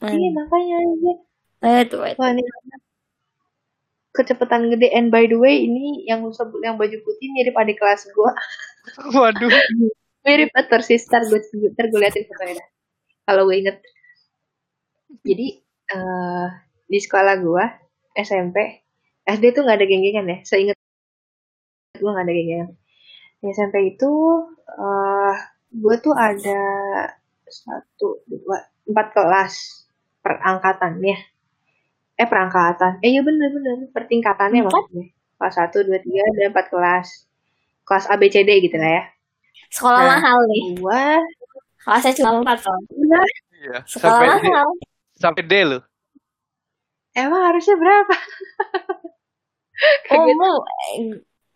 [0.00, 0.32] Iya Hmm.
[0.32, 1.16] makanya anjir.
[1.58, 2.40] Eh, tuh, eh, Wah ini
[4.08, 8.02] kecepatan gede and by the way ini yang sebut yang baju putih mirip adik kelas
[8.08, 8.30] gue
[9.14, 9.50] Waduh.
[10.22, 11.38] mirip atau sister gue
[11.70, 12.64] ntar gue liatin fotonya
[13.22, 13.76] kalau gue inget
[15.22, 15.46] jadi
[15.88, 16.48] eh
[16.86, 17.64] di sekolah gue
[18.16, 18.82] SMP
[19.22, 20.77] SD tuh nggak ada geng-gengan ya seinget
[22.02, 22.70] gue nggak ada geng-gengan
[23.40, 24.12] di SMP itu
[24.82, 25.36] eh
[25.82, 26.62] gue tuh ada
[27.48, 28.56] satu dua
[28.88, 29.54] empat kelas
[30.22, 31.18] per angkatan ya
[32.20, 34.84] eh perangkatan eh iya bener bener pertingkatannya Empat?
[34.90, 35.06] maksudnya
[35.38, 37.08] kelas satu dua tiga ada empat kelas
[37.86, 39.02] kelas A B C D gitu lah ya
[39.70, 40.08] sekolah Nah.
[40.18, 40.62] mahal nih.
[40.80, 41.02] gua
[41.78, 42.82] Kalau saya cuma empat tahun.
[43.58, 43.78] Iya.
[43.86, 44.68] Sekolah Sampai D, mahal.
[45.16, 45.82] sampai D loh.
[47.16, 48.14] emang harusnya berapa
[50.06, 50.48] Kayak Oh, gitu.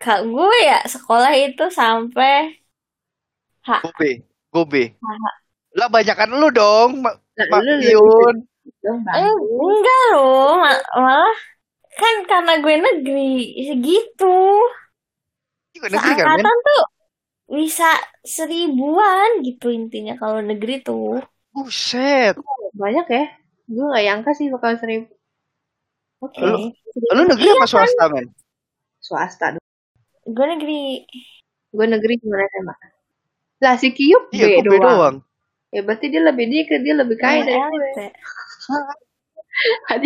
[0.02, 2.58] Kak gue ya sekolah itu sampai
[3.62, 4.10] Gobe,
[4.50, 4.84] gobe.
[5.78, 8.34] Lah banyakan lu dong, Ma- Nah, Mak lu lebih Yun.
[8.84, 11.36] dong Eh, enggak loh, ma- malah
[11.94, 13.30] kan karena gue negeri
[13.70, 14.36] segitu.
[15.78, 15.90] Kan?
[15.94, 16.82] Seangkatan tuh
[17.52, 17.90] bisa
[18.26, 21.22] seribuan gitu intinya kalau negeri tuh.
[21.52, 22.34] Buset.
[22.72, 23.24] banyak ya
[23.68, 25.12] gue nggak nyangka sih bakal seribu
[26.24, 26.72] oke Lu-
[27.12, 28.26] Lu negeri apa swasta, men?
[29.04, 29.46] swasta
[30.26, 30.82] Gue negeri.
[31.72, 32.74] gue negeri cuma SMA
[33.62, 34.82] lah si Kiyup Iya, B gue doang.
[34.84, 35.16] doang.
[35.72, 38.10] ya berarti dia lebih dia dia lebih kaya dari gue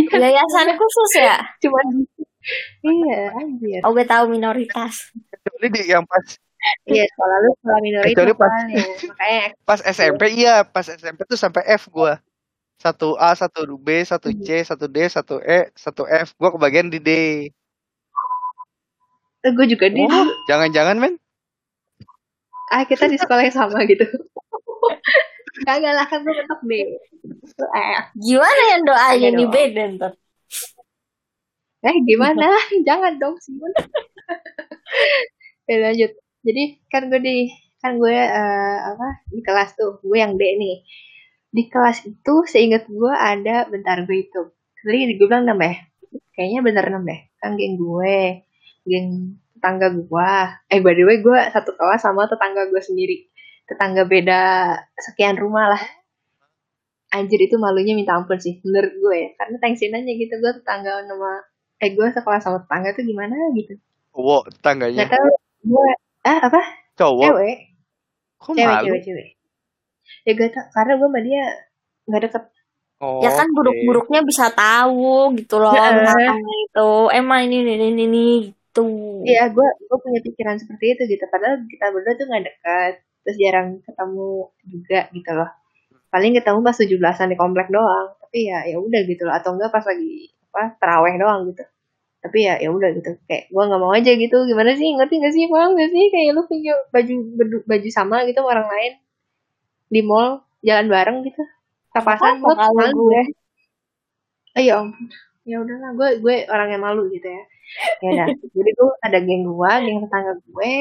[0.12, 1.36] kan Yayasan khusus ya?
[1.62, 1.80] cuma
[2.86, 5.10] iya anjir Oh gue tahu minoritas.
[5.58, 6.38] Ini di yang pas
[6.86, 8.54] Iya, sekolah lu sekolah minoritas Kecuali pas-.
[9.06, 12.18] Makanya Pas SMP iya, pas SMP tuh sampai F gua.
[12.76, 14.34] Satu A, satu B, satu.
[14.34, 16.34] C, satu D, satu E, satu F.
[16.34, 17.10] Gua kebagian di D.
[19.44, 21.14] eh, gue juga di Oh, jangan-jangan men?
[22.66, 24.04] ah kita di sekolah yang sama gitu.
[25.64, 26.60] Kagak lah kan gue mentok.
[26.66, 29.48] Lu Eh, Gimana yang doanya doa.
[29.48, 30.12] beda ntar?
[31.86, 32.46] eh gimana?
[32.88, 33.70] Jangan dong Simon.
[35.68, 36.12] ya lanjut.
[36.46, 37.36] Jadi kan gue di
[37.82, 40.76] kan gue eh, apa di kelas tuh gue yang D nih.
[41.54, 44.40] Di kelas itu seingat gue ada bentar gue itu.
[44.82, 45.74] Tadi gue bilang 6 ya.
[46.34, 47.20] Kayaknya bener 6 deh.
[47.40, 48.45] Kan geng gue,
[48.86, 50.30] geng tetangga gue.
[50.70, 53.26] Eh by the way gue satu kelas sama tetangga gue sendiri.
[53.66, 54.42] Tetangga beda
[54.96, 55.82] sekian rumah lah.
[57.10, 59.28] Anjir itu malunya minta ampun sih menurut gue ya.
[59.38, 61.42] Karena thanksin aja gitu gue tetangga nama
[61.76, 63.74] eh gue sekelas sama tetangga tuh gimana gitu.
[64.14, 65.04] Cowok tetangganya.
[65.04, 65.30] Gak tau
[65.66, 65.88] gue
[66.24, 66.60] ah apa
[66.96, 67.22] Cowok.
[67.26, 67.56] cewek
[68.38, 68.86] Kok cewek malu?
[68.86, 69.26] cewek cewek
[70.26, 71.42] ya gak tau karena gue sama dia
[72.06, 72.44] nggak deket
[72.96, 76.90] Oh, Ya kan buruk-buruknya bisa tahu gitu loh belakangnya itu.
[77.12, 78.26] Emang ini ini ini, ini
[78.84, 79.26] gitu.
[79.28, 81.24] Iya, gue gue punya pikiran seperti itu gitu.
[81.32, 82.92] Padahal kita berdua tuh nggak dekat,
[83.24, 84.30] terus jarang ketemu
[84.68, 85.50] juga gitu loh.
[86.12, 88.08] Paling ketemu pas tujuh belasan di komplek doang.
[88.22, 89.34] Tapi ya ya udah gitu loh.
[89.36, 91.64] Atau enggak pas lagi apa teraweh doang gitu.
[92.24, 93.10] Tapi ya ya udah gitu.
[93.28, 94.36] Kayak gue nggak mau aja gitu.
[94.50, 94.88] Gimana sih?
[94.96, 95.44] Ngerti gak sih?
[95.52, 96.04] Paham gak sih?
[96.14, 98.92] Kayak lu punya baju baju, baju sama gitu sama orang lain
[99.94, 101.42] di mall jalan bareng gitu.
[101.94, 103.22] Kalau malu gue?
[104.72, 105.08] ampun.
[105.46, 107.42] Ya udahlah, gue gue orang yang malu gitu ya.
[108.02, 108.26] Ya udah.
[108.58, 110.72] Jadi tuh ada geng gue, geng tetangga gue,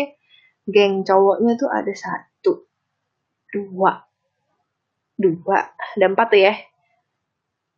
[0.74, 2.66] geng cowoknya tuh ada satu,
[3.54, 4.02] dua,
[5.22, 6.54] dua, ada empat tuh ya.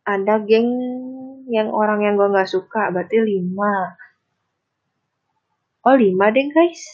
[0.08, 0.68] Ada geng
[1.52, 3.92] yang orang yang gue nggak suka, berarti lima.
[5.84, 6.88] Oh lima deh guys.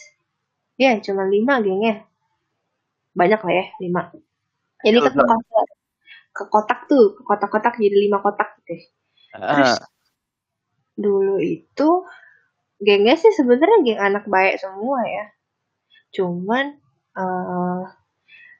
[0.75, 2.03] Ya cuma lima gengnya.
[3.15, 4.11] Banyak lah ya, lima.
[4.83, 5.09] Jadi ke,
[6.35, 8.91] ke kotak tuh, ke kotak-kotak jadi lima kotak gitu.
[9.39, 9.73] Terus
[10.95, 11.89] dulu itu
[12.79, 15.25] gengnya sih sebenarnya geng anak baik semua ya.
[16.15, 16.65] Cuman
[17.15, 17.83] eh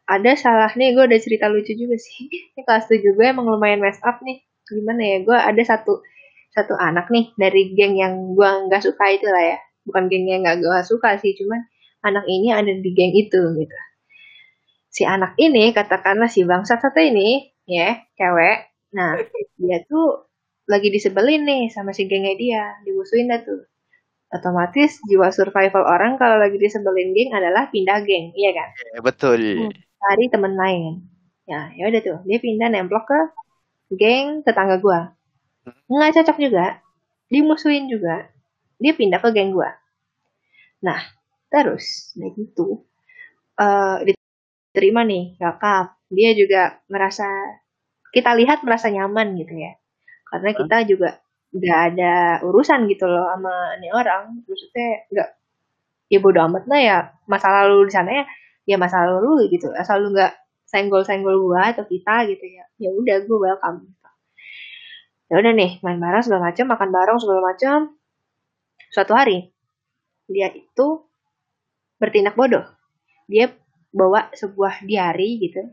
[0.06, 2.30] ada salah nih, gue ada cerita lucu juga sih.
[2.54, 4.46] Ini kelas 7 gue emang lumayan mess up nih.
[4.70, 6.02] Gimana ya, gue ada satu
[6.56, 9.58] satu anak nih dari geng yang gue nggak suka itu lah ya.
[9.86, 11.62] Bukan geng yang nggak gue suka sih, cuman
[12.06, 13.78] anak ini ada di geng itu gitu.
[14.96, 18.72] Si anak ini, katakanlah si bangsat satu ini, ya, cewek.
[18.96, 19.20] Nah,
[19.60, 20.25] dia tuh
[20.66, 23.66] lagi disebelin nih sama si gengnya dia, dimusuhin dah tuh.
[24.34, 28.70] Otomatis jiwa survival orang kalau lagi disebelin geng adalah pindah geng, iya kan?
[28.74, 29.40] ya, betul.
[30.02, 31.06] Cari temen lain.
[31.46, 33.20] Ya, ya udah tuh, dia pindah nemplok ke
[33.94, 35.14] geng tetangga gua.
[35.86, 36.82] Nggak cocok juga,
[37.30, 38.26] dimusuhin juga.
[38.82, 39.70] Dia pindah ke geng gua.
[40.82, 41.00] Nah,
[41.54, 42.82] terus udah gitu,
[43.62, 45.96] eh diterima nih kakak.
[46.10, 47.30] Dia juga merasa
[48.10, 49.78] kita lihat merasa nyaman gitu ya.
[50.36, 51.10] Karena kita juga
[51.56, 54.44] nggak ada urusan gitu loh sama ini orang.
[54.44, 55.30] Maksudnya nggak
[56.12, 56.98] ya bodo amat lah ya.
[57.32, 58.26] Masa lalu di sana ya
[58.68, 59.72] ya masa lalu gitu.
[59.72, 60.36] Asal lu nggak
[60.68, 63.96] senggol-senggol gua atau kita gitu ya ya udah gua welcome.
[65.32, 67.78] Ya udah nih main bareng segala macam makan bareng segala macam.
[68.92, 69.56] Suatu hari
[70.28, 70.88] dia itu
[71.96, 72.68] bertindak bodoh.
[73.32, 73.48] Dia
[73.96, 75.64] bawa sebuah diary gitu.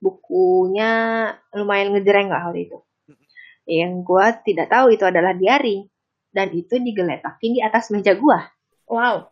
[0.00, 2.78] Bukunya lumayan ngejreng lah waktu itu
[3.66, 5.84] yang gua tidak tahu itu adalah diary
[6.30, 8.46] dan itu digeletakin di atas meja gua
[8.86, 9.26] Wow.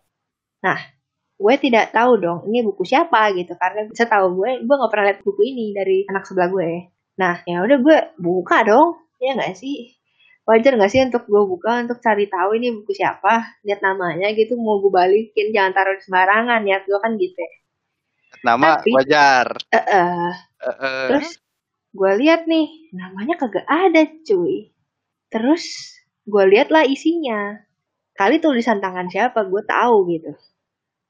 [1.35, 5.20] gue tidak tahu dong ini buku siapa gitu karena setahu gue gue nggak pernah lihat
[5.27, 9.92] buku ini dari anak sebelah gue nah ya udah gue buka dong ya nggak sih
[10.47, 14.55] wajar nggak sih untuk gue buka untuk cari tahu ini buku siapa lihat namanya gitu
[14.57, 17.53] mau gue balikin jangan taruh di sembarangan niat gue kan gitu ya.
[18.44, 19.47] Nama Tapi- wajar.
[19.73, 20.31] Eh, eh.
[20.61, 21.07] Eh, eh.
[21.09, 21.29] terus
[21.95, 24.75] gue lihat nih namanya kagak ada cuy.
[25.31, 25.95] Terus
[26.27, 27.63] gue lihat lah isinya.
[28.15, 30.35] Kali tulisan tangan siapa gue tahu gitu.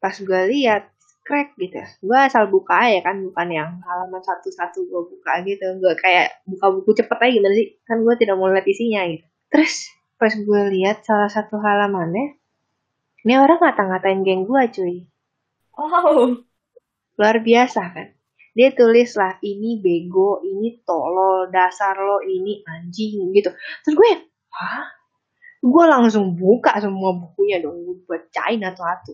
[0.00, 0.92] Pas gue lihat
[1.24, 1.80] crack gitu.
[2.04, 5.66] Gue asal buka aja kan bukan yang halaman satu-satu gue buka gitu.
[5.80, 7.68] Gue kayak buka buku cepet aja gimana sih?
[7.88, 9.24] Kan gue tidak mau lihat isinya gitu.
[9.48, 9.88] Terus
[10.20, 12.38] pas gue lihat salah satu halamannya
[13.24, 14.96] ini orang ngata-ngatain geng gue cuy.
[15.74, 16.44] Wow.
[17.18, 18.13] luar biasa kan
[18.54, 23.50] dia tulis lah ini bego ini tolol dasar lo ini anjing gitu.
[23.82, 24.10] Terus gue
[24.54, 24.86] hah?
[25.58, 29.12] Gue langsung buka semua bukunya dong gue bacain satu-satu.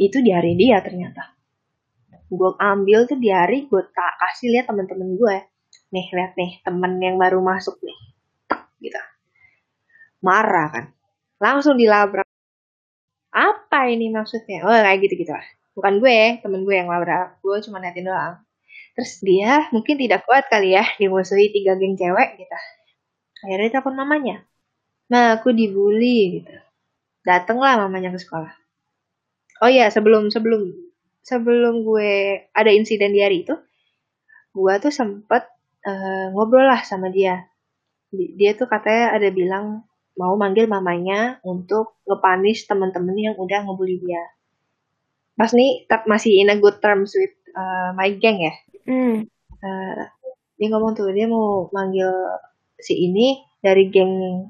[0.00, 1.36] Itu di hari dia ternyata.
[2.32, 5.36] Gue ambil tuh di hari gue tak kasih lihat temen-temen gue.
[5.92, 7.98] Nih lihat nih temen yang baru masuk nih.
[8.48, 9.00] Tek, gitu.
[10.24, 10.84] Marah kan?
[11.36, 12.24] Langsung dilabrak.
[13.36, 14.64] Apa ini maksudnya?
[14.64, 15.44] Oh kayak gitu gitu lah
[15.80, 18.36] bukan gue temen gue yang labrak gue cuma netin doang.
[18.92, 22.58] Terus dia mungkin tidak kuat kali ya dimusuhi tiga geng cewek gitu.
[23.48, 24.44] Akhirnya telepon mamanya.
[25.08, 26.52] Nah aku dibully gitu.
[27.24, 28.52] Datenglah mamanya ke sekolah.
[29.64, 30.68] Oh iya sebelum sebelum
[31.24, 33.56] sebelum gue ada insiden di hari itu
[34.52, 35.48] gue tuh sempet
[35.88, 37.48] uh, ngobrol lah sama dia.
[38.12, 39.88] Dia tuh katanya ada bilang
[40.20, 44.20] mau manggil mamanya untuk ngepanis temen-temen yang udah ngebully dia
[45.38, 48.54] pas nih masih in a good terms with uh, my gang ya?
[48.86, 49.28] Hmm.
[49.60, 50.02] uh,
[50.60, 52.10] dia ngomong tuh dia mau manggil
[52.80, 54.44] si ini dari geng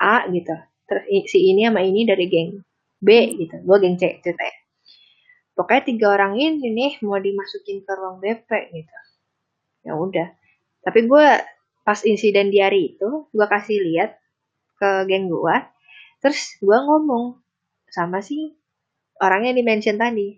[0.00, 0.56] A gitu.
[0.88, 2.60] Terus si ini sama ini dari geng
[3.00, 3.60] B gitu.
[3.64, 4.58] Gue geng C ceritanya.
[5.52, 8.96] Pokoknya tiga orang ini nih mau dimasukin ke ruang BP gitu.
[9.84, 10.28] Ya udah.
[10.80, 11.26] Tapi gue
[11.84, 14.20] pas insiden di hari itu gue kasih lihat
[14.80, 15.56] ke geng gue
[16.20, 17.40] terus gue ngomong
[17.88, 18.54] sama si
[19.20, 20.34] orangnya di mention tadi.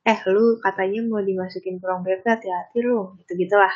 [0.00, 3.14] Eh lu katanya mau dimasukin ke ruang BP hati-hati lu.
[3.22, 3.72] Gitu gitulah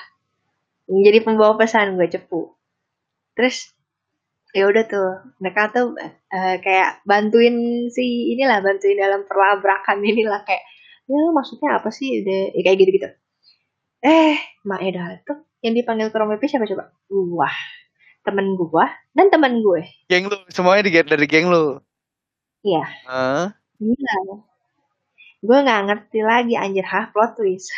[0.88, 2.56] menjadi pembawa pesan gue cepu.
[3.36, 3.70] Terus
[4.56, 5.10] ya udah tuh.
[5.38, 10.42] Mereka tuh uh, kayak bantuin si inilah bantuin dalam perlabrakan inilah.
[10.48, 10.64] Kayak
[11.04, 12.24] ya maksudnya apa sih?
[12.24, 13.08] Deh ya, kayak gitu gitu
[14.04, 14.36] eh
[14.68, 16.92] mak Eda tuh yang dipanggil ke ruang siapa coba?
[17.08, 17.56] Wah
[18.20, 18.84] temen gua
[19.16, 19.84] dan temen gue.
[20.12, 21.80] Geng lu semuanya di dari geng lu?
[22.60, 22.84] Iya.
[23.08, 23.48] Uh.
[23.84, 24.16] Gila
[25.44, 26.86] gue nggak ngerti lagi anjir.
[26.88, 27.68] Hah plot twist.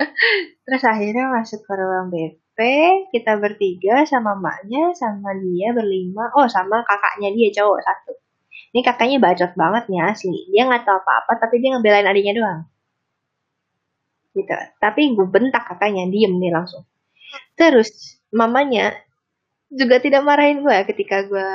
[0.64, 2.58] Terus akhirnya masuk ke ruang BP
[3.10, 6.30] kita bertiga sama maknya sama dia berlima.
[6.38, 8.12] Oh sama kakaknya dia cowok satu.
[8.70, 10.38] Ini kakaknya bacot banget nih asli.
[10.54, 12.60] Dia nggak tahu apa-apa tapi dia ngebelain adiknya doang.
[14.30, 14.54] Gitu.
[14.78, 16.86] Tapi gue bentak kakaknya diem nih langsung.
[17.58, 18.94] Terus mamanya
[19.66, 21.50] juga tidak marahin gue ketika gue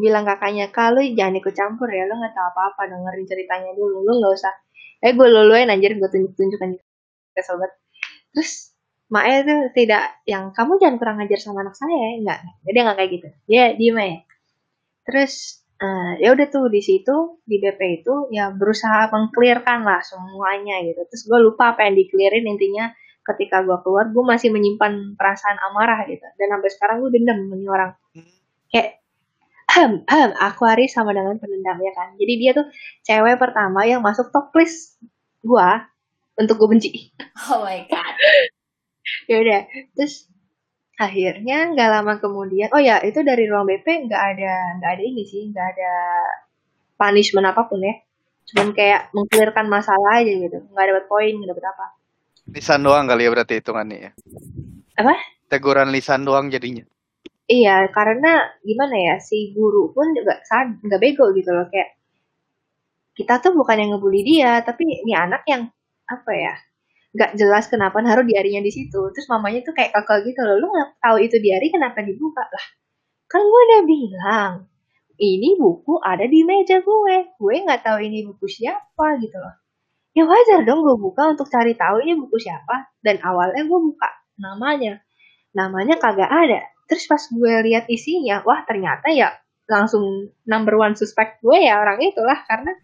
[0.00, 4.12] bilang kakaknya kalau jangan ikut campur ya lo nggak tahu apa-apa dengerin ceritanya dulu lo
[4.18, 4.54] nggak usah.
[5.04, 6.70] Eh gue luluin anjir gue tunjuk-tunjuk kan
[7.36, 7.72] kesel banget.
[8.34, 8.70] Terus
[9.10, 13.10] Mae itu tidak yang kamu jangan kurang ajar sama anak saya enggak dia nggak kayak
[13.10, 13.28] gitu.
[13.50, 14.18] Dia diem aja.
[15.02, 15.34] Terus
[15.82, 21.02] uh, ya udah tuh di situ di BP itu ya berusaha mengklirkan lah semuanya gitu.
[21.10, 22.94] Terus gue lupa apa yang diklirin intinya
[23.26, 26.22] ketika gue keluar gue masih menyimpan perasaan amarah gitu.
[26.38, 27.90] Dan sampai sekarang gue dendam sama orang.
[28.70, 28.99] Kayak
[29.70, 32.18] ham ham Aquarius sama dengan pendendam ya kan?
[32.18, 32.66] Jadi dia tuh
[33.06, 34.98] cewek pertama yang masuk top list
[35.46, 35.68] gue
[36.36, 36.90] untuk gue benci.
[37.50, 38.14] Oh my god.
[39.26, 39.60] Ya udah
[39.96, 40.28] terus
[40.94, 45.24] akhirnya nggak lama kemudian oh ya itu dari ruang BP nggak ada nggak ada ini
[45.26, 45.92] sih nggak ada
[46.94, 47.94] punishment apa pun ya.
[48.52, 50.62] Cuman kayak mengklirkan masalah aja gitu.
[50.70, 51.86] Nggak dapat poin nggak dapat apa.
[52.54, 54.10] Lisan doang kali ya berarti hitungannya ya?
[55.00, 55.14] Apa?
[55.50, 56.86] Teguran lisan doang jadinya
[57.50, 60.38] iya karena gimana ya si guru pun juga
[60.86, 61.98] nggak bego gitu loh kayak
[63.18, 65.66] kita tuh bukan yang ngebully dia tapi ini anak yang
[66.06, 66.54] apa ya
[67.10, 69.00] nggak jelas kenapa naruh diarinya di situ.
[69.10, 72.46] Terus mamanya tuh kayak kakak gitu loh lu nggak tahu itu diari kenapa dibuka?
[72.46, 72.66] Lah
[73.30, 74.52] kan gue udah bilang
[75.20, 79.54] ini buku ada di meja gue gue nggak tahu ini buku siapa gitu loh.
[80.14, 84.10] Ya wajar dong gue buka untuk cari tahu ini buku siapa dan awalnya gue buka
[84.38, 85.02] namanya.
[85.50, 89.30] Namanya kagak ada terus pas gue lihat isinya wah ternyata ya
[89.70, 92.74] langsung number one suspect gue ya orang itulah karena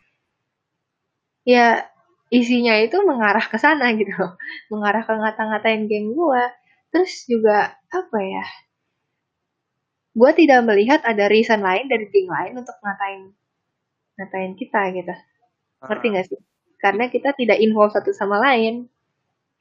[1.43, 1.83] ya
[2.31, 4.35] isinya itu mengarah ke sana gitu loh.
[4.75, 6.43] Mengarah ke ngata-ngatain geng gue.
[6.91, 8.47] Terus juga apa ya?
[10.17, 13.31] Gue tidak melihat ada reason lain dari geng lain untuk ngatain
[14.17, 15.15] ngatain kita gitu.
[15.87, 16.41] Ngerti gak sih?
[16.83, 18.91] Karena kita tidak involve satu sama lain.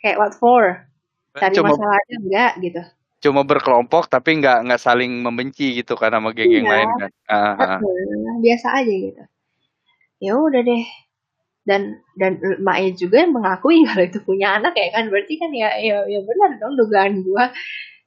[0.01, 0.89] Kayak what for?
[1.35, 1.75] Cari Cuma...
[1.75, 2.81] masalah aja enggak gitu
[3.25, 6.73] cuma berkelompok tapi nggak nggak saling membenci gitu kan sama geng yang iya.
[6.77, 7.11] lain kan.
[7.25, 7.79] Uh, uh.
[8.45, 9.23] Biasa aja gitu.
[10.21, 10.85] Ya udah deh
[11.65, 15.73] dan dan Mae juga yang mengakui kalau itu punya anak ya kan berarti kan ya
[15.81, 17.45] ya, ya benar dong dugaan gue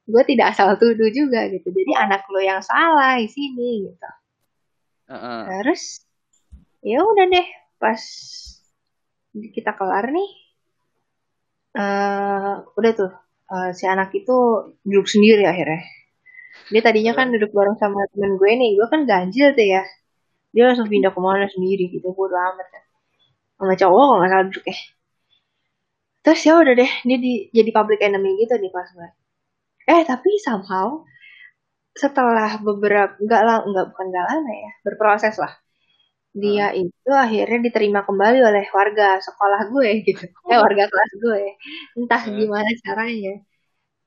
[0.09, 4.09] gue tidak asal tuduh juga gitu jadi anak lo yang salah di sini gitu
[5.11, 5.39] uh -uh.
[5.61, 6.01] terus
[6.81, 8.01] ya udah deh pas
[9.35, 10.31] kita kelar nih
[11.77, 13.11] uh, udah tuh
[13.53, 14.35] uh, si anak itu
[14.85, 15.81] duduk sendiri akhirnya.
[16.71, 19.83] Dia tadinya kan duduk bareng sama temen gue nih gue kan ganjil tuh ya.
[20.53, 22.83] Dia langsung pindah ke mana sendiri gitu bodo amat kan.
[23.57, 24.77] Sama cowok kalau nggak salah duduknya
[26.19, 29.09] terus ya udah deh ini di, jadi public enemy gitu di kelas gue.
[29.89, 31.01] Eh tapi somehow
[31.95, 35.51] setelah beberapa nggak lah nggak bukan nggak lama ya berproses lah
[36.29, 36.81] dia hmm.
[36.85, 41.41] itu akhirnya diterima kembali oleh warga sekolah gue gitu eh warga kelas gue
[41.97, 42.35] entah hmm.
[42.37, 43.35] gimana caranya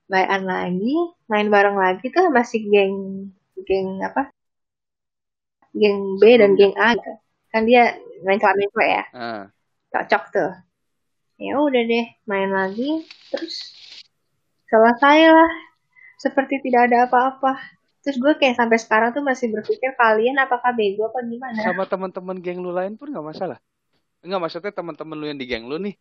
[0.07, 0.95] bayan lagi
[1.27, 3.31] main bareng lagi tuh masih geng
[3.67, 4.31] geng apa
[5.75, 7.13] geng B dan geng A gitu.
[7.51, 9.05] kan dia main kelamin gue ya.
[9.11, 9.43] Uh.
[9.91, 10.53] cocok tuh
[11.43, 13.03] ya udah deh main lagi
[13.35, 13.75] terus
[14.71, 15.53] selesai lah
[16.23, 21.07] seperti tidak ada apa-apa terus gue kayak sampai sekarang tuh masih berpikir kalian apakah bego
[21.07, 21.59] apa gimana?
[21.63, 23.59] Sama teman-teman geng lu lain pun nggak masalah.
[24.23, 25.95] Enggak maksudnya teman-teman lu yang di geng lu nih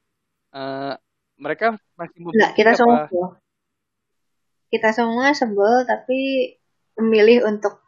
[0.54, 0.94] uh,
[1.38, 3.10] mereka masih Enggak, kita semua
[4.72, 6.20] kita semua sebel tapi
[6.96, 7.82] memilih untuk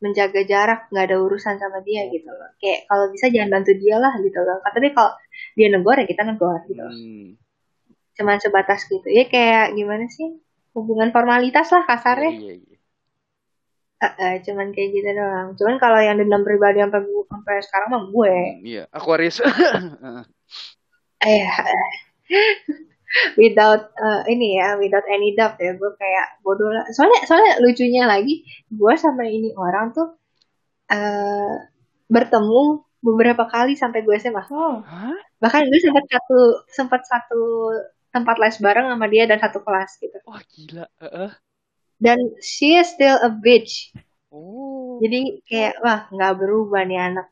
[0.00, 2.50] menjaga jarak nggak ada urusan sama dia gitu loh.
[2.56, 4.58] Kayak kalau bisa jangan bantu dia lah gitu loh.
[4.64, 5.12] Tapi kalau
[5.58, 7.36] dia negor ya kita negor gitu hmm.
[8.16, 9.04] cuman sebatas gitu.
[9.10, 10.40] Ya kayak gimana sih?
[10.70, 12.30] Hubungan formalitas lah kasarnya.
[12.30, 12.69] Iya, iya, iya.
[14.00, 15.52] Uh, uh, cuman kayak gitu doang.
[15.60, 18.34] Cuman kalau yang dendam pribadi sampai gue sampai sekarang mah gue.
[18.34, 19.38] Hmm, iya Aquarius.
[21.20, 21.44] Eh
[23.36, 26.88] without uh, ini ya without any doubt ya gue kayak bodoh lah.
[26.96, 30.16] Soalnya soalnya lucunya lagi gue sama ini orang tuh
[30.88, 31.54] uh,
[32.08, 34.84] bertemu beberapa kali sampai gue SMA oh.
[35.40, 37.42] bahkan gue sempat satu sempat satu
[38.12, 40.18] tempat les bareng sama dia dan satu kelas gitu.
[40.26, 41.30] Wah gila uh -uh.
[42.00, 43.92] Dan she is still a bitch
[44.32, 47.28] oh jadi kayak wah nggak berubah nih anak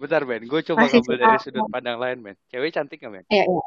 [0.00, 2.36] Bentar Ben, gue coba ngambil dari sudut pandang lain Ben.
[2.48, 3.24] Cewek cantik gak Ben?
[3.28, 3.64] Iya, iya.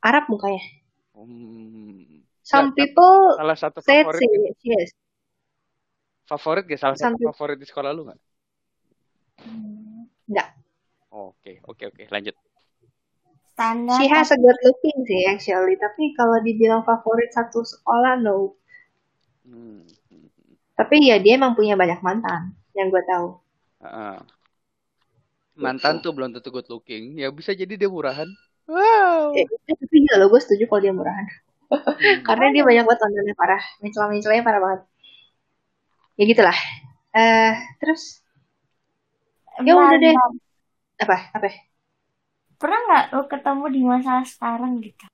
[0.00, 0.64] Arab mukanya.
[1.12, 2.24] Hmm.
[2.40, 4.96] Some ya, people salah satu favorit sih, yes.
[6.24, 8.20] Favorit gak salah Some satu favorit di sekolah lu nggak?
[10.30, 10.48] Enggak.
[11.12, 12.32] Oke, oke, oke, lanjut.
[13.52, 14.00] Standar.
[14.00, 18.56] She has a good looking sih actually, tapi kalau dibilang favorit satu sekolah no.
[19.46, 19.86] Hmm.
[20.76, 23.38] Tapi ya dia emang punya banyak mantan yang gue tahu.
[23.80, 24.20] Uh,
[25.56, 28.28] mantan tuh belum tentu good looking, ya bisa jadi dia murahan.
[28.66, 29.32] Wow.
[29.32, 31.26] Eh, tapi iya loh, gue setuju kalau dia murahan.
[31.70, 32.20] Hmm.
[32.28, 33.62] Karena dia banyak banget tontonnya parah.
[33.80, 34.80] Mencela-mencelanya parah banget.
[36.18, 36.58] Ya gitulah.
[37.16, 38.20] Eh, uh, terus
[39.62, 40.14] ya udah deh.
[41.00, 41.16] Apa?
[41.32, 41.48] Apa?
[42.56, 45.06] Pernah nggak lo ketemu di masa sekarang gitu?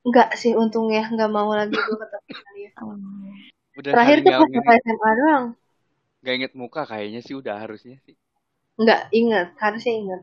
[0.00, 2.70] Enggak sih, untungnya nggak mau lagi gue ketemu dia.
[2.80, 2.96] Oh.
[3.80, 5.44] Udah Terakhir tuh pas SMA doang.
[6.20, 8.16] Gak inget muka kayaknya sih udah harusnya sih.
[8.76, 10.22] Enggak inget, harusnya inget.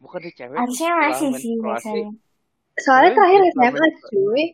[0.00, 0.56] Bukan di cewek.
[0.56, 2.10] Harusnya masih sih biasanya.
[2.80, 4.44] Soalnya terakhir SMA cuy.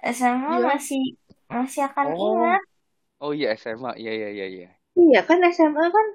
[0.00, 0.64] SMA ya.
[0.64, 1.04] masih
[1.50, 2.18] masih akan oh.
[2.18, 2.62] ingat.
[3.20, 4.70] Oh iya SMA, iya iya iya iya.
[4.96, 6.06] Iya kan SMA kan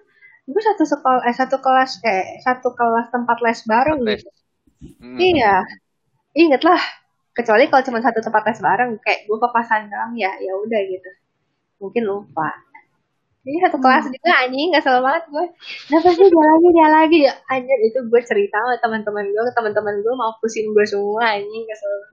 [0.45, 4.29] gue satu sekolah eh satu kelas eh satu kelas tempat les bareng gitu.
[4.99, 5.17] Hmm.
[5.17, 5.63] Iya.
[6.35, 6.81] Ingat lah.
[7.35, 11.11] Kecuali kalau cuma satu tempat les bareng kayak gue papasan doang ya ya udah gitu.
[11.83, 12.65] Mungkin lupa.
[13.45, 15.45] Ini satu kelas juga anjing gak selalu banget gue.
[15.85, 19.95] Kenapa sih dia lagi dia lagi ya anjir itu gue cerita sama teman-teman gue, teman-teman
[20.01, 22.05] gue mampusin gue semua anjing gak selalu.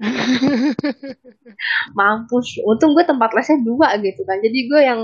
[1.98, 2.60] Mampus.
[2.68, 4.44] Untung gue tempat lesnya dua gitu kan.
[4.44, 5.00] Jadi gue yang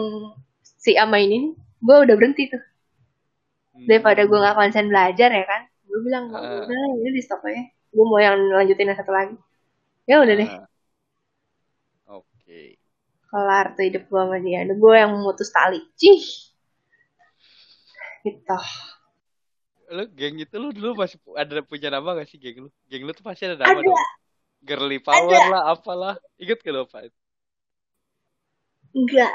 [0.61, 2.61] si ama ini gue udah berhenti tuh.
[3.89, 5.65] Daripada gue gak konsen belajar ya kan.
[5.89, 7.65] Gue bilang uh, udah ini di stop aja.
[7.89, 9.33] Gue mau yang lanjutin yang satu lagi.
[10.09, 10.49] Ya udah deh.
[10.49, 10.69] Uh,
[13.29, 14.65] kelar tuh hidup gue sama dia.
[14.65, 15.81] Ada gue yang memutus tali.
[16.01, 16.25] Cih.
[18.25, 18.61] Gitu.
[19.89, 22.71] Lu geng itu lu dulu masih ada punya nama gak sih geng lu?
[22.89, 23.85] Geng lu tuh pasti ada nama ada.
[23.85, 24.01] dong.
[24.59, 25.53] Girly Power ada.
[25.53, 26.15] lah, apalah.
[26.41, 27.19] Ingat gak lu apa itu?
[28.97, 29.33] Enggak.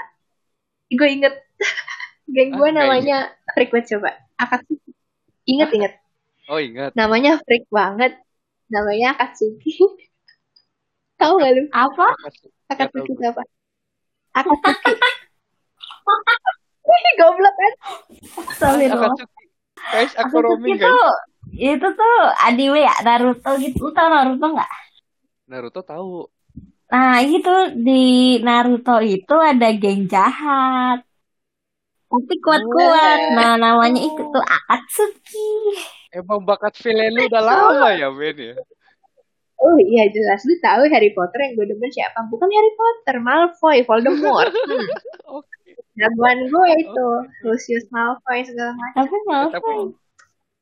[0.90, 1.36] Gue inget.
[2.34, 3.18] geng gue ah, namanya
[3.54, 4.10] Freak banget coba.
[4.42, 4.92] Akatsuki.
[5.46, 5.78] Ingat ah?
[5.78, 5.94] inget.
[6.50, 6.92] Oh ingat.
[6.98, 8.18] Namanya Freak banget.
[8.74, 9.78] Namanya Akatsuki.
[11.24, 11.64] Tahu gak lu?
[11.72, 12.08] Apa?
[12.68, 13.42] Akatsuki itu apa?
[14.36, 14.92] Akatsuki.
[16.84, 17.74] Wih, goblok kan?
[18.92, 19.44] Akatsuki.
[19.84, 20.92] Guys, aku roaming guys.
[20.92, 21.12] Tuh,
[21.56, 23.88] itu tuh Adiwe ya, Naruto gitu.
[23.88, 24.72] Lu tau Naruto nggak?
[25.48, 26.28] Naruto tahu.
[26.92, 31.04] Nah, itu di Naruto itu ada geng jahat.
[32.12, 33.20] Tapi kuat-kuat.
[33.34, 35.52] Nah, namanya itu tuh Akatsuki.
[36.14, 38.56] Emang bakat film lu udah lama ya, Ben ya?
[39.64, 42.28] Oh iya jelas lu tahu Harry Potter yang gue demen siapa?
[42.28, 44.52] Bukan Harry Potter, Malfoy, Voldemort.
[44.64, 45.40] Hmm.
[45.40, 45.80] okay.
[45.96, 47.48] Jagoan gue itu, okay.
[47.48, 49.08] Lucius Malfoy segala macam.
[49.08, 49.56] Tapi Malfoy.
[49.56, 49.74] Tapi,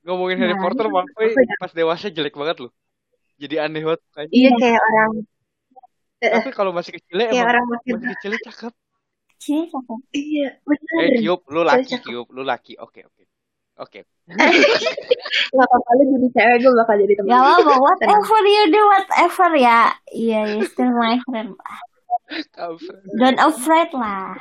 [0.06, 2.72] ngomongin Harry nah, Potter, Malfoy pas dewasa jelek banget loh.
[3.42, 4.26] Jadi aneh banget kan.
[4.30, 5.12] Iya kayak orang.
[6.22, 8.74] Tapi kalau masih kecil kayak orang masih, masih kecil cakep.
[9.34, 10.00] Kecil cakep.
[10.14, 10.98] Iya benar.
[11.02, 12.78] Eh Kiup, lu laki Kiup, lu laki.
[12.78, 13.31] Oke oke.
[13.82, 14.06] Oke.
[15.58, 17.30] Gak apa-apa lu jadi cewek gue bakal jadi teman.
[17.34, 19.82] Gak apa-apa, whatever you do, whatever ya.
[20.14, 21.58] Iya, yeah, you still my friend.
[23.18, 24.38] Don't afraid lah.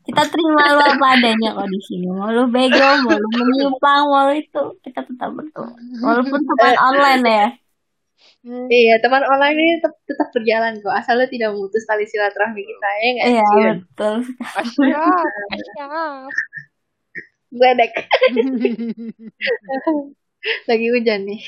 [0.00, 2.06] kita terima lo apa adanya kok di sini.
[2.10, 5.72] Mau lu bego, mau lu menyimpang, mau lu itu kita tetap betul.
[6.04, 7.46] Walaupun teman online ya.
[8.50, 10.92] Iya, teman online ini tetap, tetap berjalan kok.
[10.92, 13.26] Asal lo tidak memutus tali silaturahmi kita ya nggak?
[13.28, 14.16] Iya, betul.
[14.40, 16.28] Asyap, asyap.
[17.50, 17.90] Gledek.
[20.70, 21.40] Lagi hujan nih.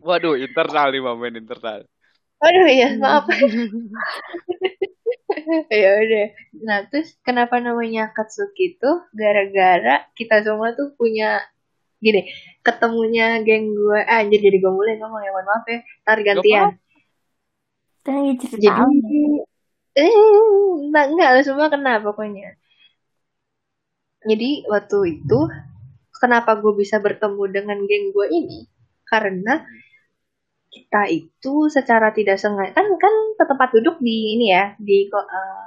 [0.00, 1.84] Waduh, internal nih main internal.
[2.38, 3.26] Aduh ya, maaf.
[5.82, 6.26] ya udah.
[6.62, 8.90] Nah, terus kenapa namanya Katsuki itu?
[9.12, 11.42] Gara-gara kita semua tuh punya
[11.98, 12.30] gini,
[12.62, 16.78] ketemunya geng gue, ah, anjir jadi gue mulai ngomong ya, mohon maaf ya, tar gantian.
[18.54, 18.66] Jadi,
[19.98, 20.14] eh,
[20.88, 22.57] enggak, enggak, semua kena pokoknya.
[24.28, 25.48] Jadi waktu itu
[26.20, 28.68] kenapa gue bisa bertemu dengan geng gue ini?
[29.08, 29.64] Karena
[30.68, 35.66] kita itu secara tidak sengaja kan kan ke tempat duduk di ini ya di uh,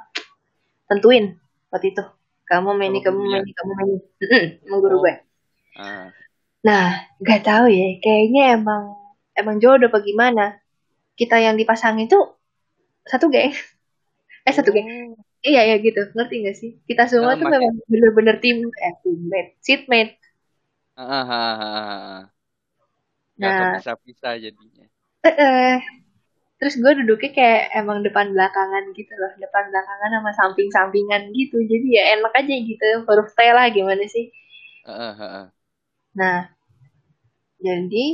[0.86, 1.42] tentuin
[1.74, 2.06] waktu itu.
[2.46, 4.00] Kamu main ini kamu main ini kamu main ini.
[4.62, 5.16] Sama guru gue.
[5.82, 6.14] Uh.
[6.62, 8.94] Nah nggak tahu ya kayaknya emang
[9.34, 10.62] emang jodoh apa gimana?
[11.18, 12.18] Kita yang dipasang itu
[13.10, 13.58] satu geng.
[14.46, 15.01] Eh satu geng
[15.48, 16.70] Iya ya gitu, ngerti gak sih?
[16.90, 20.12] Kita semua tuh memang bener-bener tim eh teammate, seatmate.
[20.96, 22.32] Ah,
[23.38, 24.86] nah, bisa-bisa jadinya.
[25.28, 25.74] Eh, eh,
[26.60, 31.58] terus gue duduknya kayak emang depan belakangan gitu loh, depan belakangan sama samping-sampingan gitu.
[31.72, 34.26] Jadi ya enak aja gitu, huruf T lah gimana sih?
[34.86, 35.50] Uh,
[36.14, 36.50] Nah,
[37.64, 38.06] jadi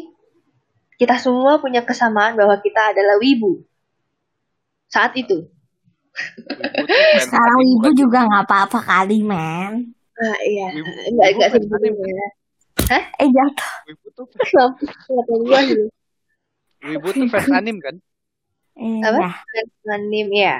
[1.01, 3.51] kita semua punya kesamaan bahwa kita adalah wibu
[4.93, 5.47] saat itu.
[7.21, 9.93] Sekarang ibu juga nggak apa-apa kali, men.
[10.17, 10.67] Ah, iya.
[11.09, 12.27] Enggak enggak sebenarnya.
[12.87, 13.03] Hah?
[13.21, 13.71] Eh jatuh.
[13.91, 14.25] Wibu tuh
[16.87, 17.95] Wibu tuh fans anim kan?
[18.77, 19.17] Eh, apa?
[19.17, 19.31] Ya.
[19.33, 20.55] Fans anim ya.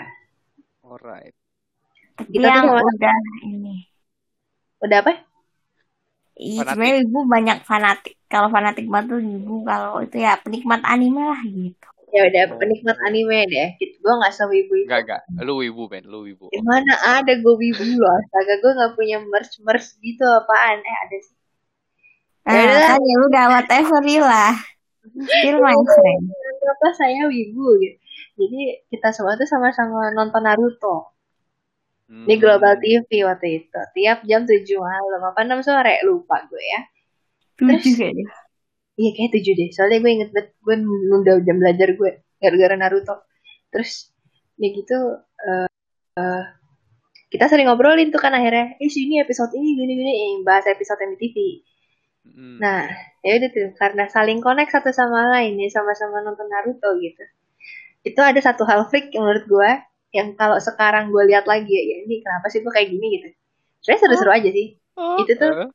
[0.86, 1.34] Alright.
[2.18, 3.86] Kita yang udah ini.
[4.82, 5.14] Udah apa?
[6.38, 8.14] Iya, sebenarnya ibu banyak fanatik.
[8.30, 12.98] Kalau fanatik banget tuh ibu kalau itu ya penikmat anime lah gitu ya udah penikmat
[13.06, 13.70] anime deh.
[13.78, 14.90] Gitu gue nggak sewibu itu.
[14.90, 16.50] Gak gak lu wibu men lu wibu.
[16.50, 18.12] Gimana ada gue wibu loh.
[18.18, 20.82] Astaga gue nggak punya merch merch gitu apaan.
[20.82, 21.38] Eh ada sih.
[22.48, 24.56] Ah, ya kan ya udah whatever lah.
[25.14, 26.24] Still my friend.
[26.68, 27.98] Apa saya wibu gitu?
[28.38, 31.14] Jadi kita semua tuh sama-sama nonton Naruto.
[32.08, 32.24] Hmm.
[32.24, 33.82] di Global TV waktu itu.
[33.92, 35.22] Tiap jam tujuh malam.
[35.28, 36.00] Apa enam sore?
[36.08, 36.82] Lupa gue ya.
[37.60, 38.47] Terus kayaknya
[38.98, 39.70] iya kayak tujuh deh.
[39.72, 43.16] Soalnya gue inget banget gue nunda jam belajar gue gara-gara Naruto.
[43.70, 44.12] Terus
[44.58, 45.70] ya gitu uh,
[46.18, 46.44] uh,
[47.30, 48.76] kita sering ngobrolin tuh kan akhirnya.
[48.82, 50.14] Eh sini episode ini gini gini.
[50.14, 51.38] Eh, bahas episode yang di TV
[52.28, 52.58] hmm.
[52.60, 52.90] nah
[53.22, 53.70] ya udah tuh.
[53.78, 57.24] Karena saling connect satu sama lain ya sama-sama nonton Naruto gitu.
[58.02, 59.72] Itu ada satu hal freak yang menurut gue
[60.16, 63.30] yang kalau sekarang gue lihat lagi ya, ini kenapa sih gue kayak gini gitu.
[63.84, 64.68] Sebenarnya seru-seru aja sih.
[64.98, 65.70] Oh, itu tuh uh.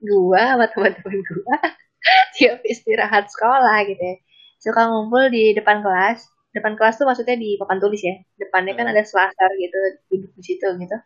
[0.00, 1.56] gue sama teman-teman gue
[2.36, 4.16] tiap istirahat sekolah gitu ya.
[4.60, 6.24] Suka ngumpul di depan kelas.
[6.50, 8.16] Depan kelas tuh maksudnya di papan tulis ya.
[8.36, 8.92] Depannya kan hmm.
[8.96, 9.78] ada selasar gitu
[10.10, 10.96] duduk di situ gitu.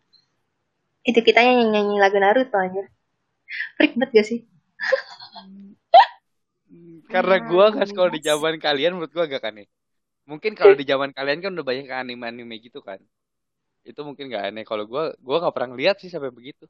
[1.05, 2.83] Itu kita yang nyanyi lagu Naruto aja.
[3.77, 4.41] Freak banget gak sih?
[7.13, 9.69] Karena gue gak sekolah di zaman kalian menurut gue gak aneh.
[10.25, 12.99] Mungkin kalau di zaman kalian kan udah banyak anime anime gitu kan.
[13.85, 14.65] Itu mungkin gak aneh.
[14.65, 16.65] Kalau gue gue gak pernah lihat sih sampai begitu.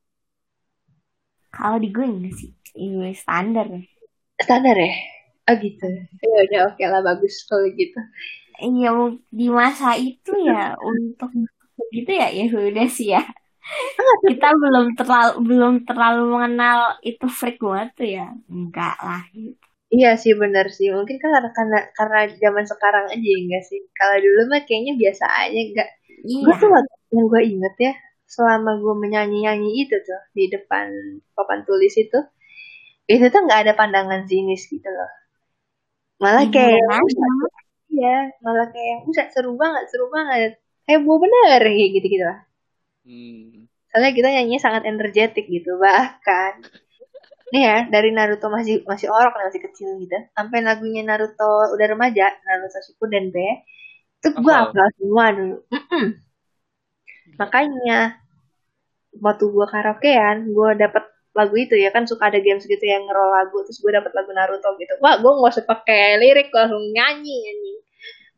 [1.55, 2.51] Kalau di gue enggak sih.
[2.75, 3.94] Ini standar ya
[4.43, 4.93] standar ya?
[5.45, 5.87] Oh gitu.
[6.25, 8.01] Ya udah oke okay lah bagus kalau gitu.
[8.63, 8.91] Iya
[9.29, 11.31] di masa itu ya untuk
[11.91, 13.23] gitu ya ya udah sih ya.
[14.29, 18.27] Kita belum terlalu belum terlalu mengenal itu freak banget tuh ya.
[18.49, 19.59] Enggak lah gitu.
[19.95, 20.91] Iya sih benar sih.
[20.91, 23.81] Mungkin kan karena karena karena zaman sekarang aja enggak sih?
[23.95, 25.89] Kalau dulu mah kayaknya biasa aja enggak.
[26.25, 26.41] Iya.
[26.41, 26.69] gue tuh
[27.13, 27.93] yang gue inget ya
[28.25, 30.89] selama gue menyanyi nyanyi itu tuh di depan
[31.37, 32.19] papan tulis itu
[33.05, 35.11] itu tuh nggak ada pandangan sinis gitu loh.
[36.23, 36.81] Malah kayak
[37.93, 40.57] iya malah kayak bisa seru banget seru banget.
[40.89, 42.41] Heboh bener kayak gitu gitu lah.
[43.05, 43.69] Hmm.
[43.93, 46.65] soalnya kita nyanyi sangat energetik gitu bahkan.
[47.53, 50.17] Nih ya dari Naruto masih masih orok masih kecil gitu.
[50.35, 53.37] Sampai lagunya Naruto udah remaja Naruto Shippuden B
[54.25, 55.57] itu gue hafal semua dulu.
[55.69, 56.07] Mm -mm.
[57.35, 57.99] makanya
[59.21, 63.29] waktu gue karaokean gue dapet lagu itu ya kan suka ada games gitu yang ngerol
[63.35, 64.95] lagu terus gue dapet lagu Naruto gitu.
[65.03, 67.75] Wah gue nggak usah pakai lirik langsung nyanyi nyanyi.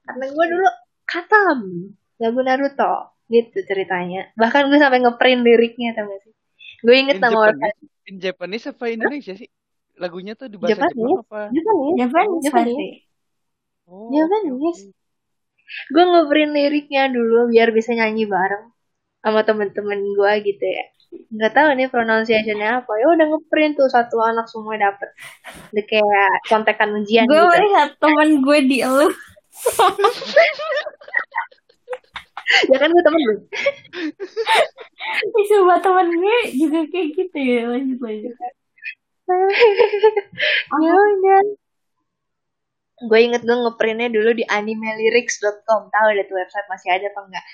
[0.09, 0.69] Karena gue dulu
[1.05, 1.59] katam
[2.17, 2.95] lagu Naruto
[3.29, 4.33] gitu ceritanya.
[4.35, 6.33] Bahkan gue sampai ngeprint liriknya tau gak sih?
[6.81, 7.61] Gue inget nama orang
[8.09, 9.49] in Japanese apa Indonesia sih?
[10.01, 10.97] Lagunya tuh di bahasa Japanese?
[10.97, 11.43] Jepang apa?
[11.53, 12.99] Japanese Japanese Japanese.
[13.87, 14.83] Oh, Japanese.
[15.93, 18.73] Gue ngeprint liriknya dulu biar bisa nyanyi bareng
[19.21, 20.87] sama temen-temen gue gitu ya
[21.33, 22.93] nggak tahu nih pronunciationnya apa.
[22.99, 25.11] Ya udah ngeprint tuh satu anak semua dapet.
[25.73, 27.49] Udah kayak contekan ujian gue gitu.
[27.49, 29.09] melihat temen gue di lu.
[32.47, 33.35] Ya kan gue temen lu.
[35.51, 37.61] Coba temen gue juga kayak gitu ya.
[37.75, 38.35] Lanjut lanjut.
[40.87, 41.43] Ya udah.
[43.11, 47.45] Gue inget gue ngeprintnya dulu di animelyrics.com tahu deh tuh website masih ada apa enggak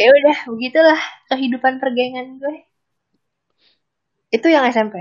[0.00, 1.00] ya udah begitulah
[1.30, 2.54] kehidupan pergengan gue
[4.36, 4.96] itu yang SMP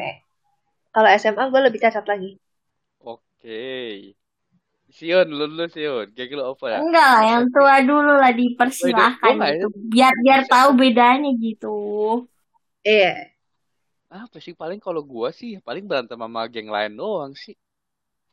[0.96, 2.30] kalau SMA gue lebih cacat lagi
[3.00, 3.58] oke
[4.98, 6.82] Sion, lu dulu Sion, kayak gitu apa ya?
[6.82, 9.66] Enggak lah, yang tua dulu lah dipersilahkan Oh, gitu.
[9.92, 11.68] Biar biar tahu bedanya gitu.
[12.86, 13.34] iya
[14.24, 17.56] Apa sih paling kalau gua sih paling berantem sama geng lain doang sih.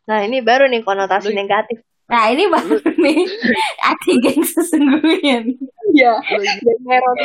[0.09, 3.19] nah ini baru nih konotasi Lu- negatif Nah ini baru nih
[3.89, 5.37] arti geng sesungguhnya.
[5.49, 5.57] nih.
[5.95, 6.19] Iya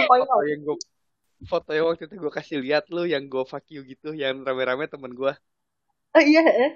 [0.05, 0.77] foto yang gua
[1.49, 4.85] foto yang waktu itu gua kasih lihat lu yang gua fuck you gitu, yang rame-rame
[4.85, 5.33] temen gua.
[6.13, 6.71] oh iya eh.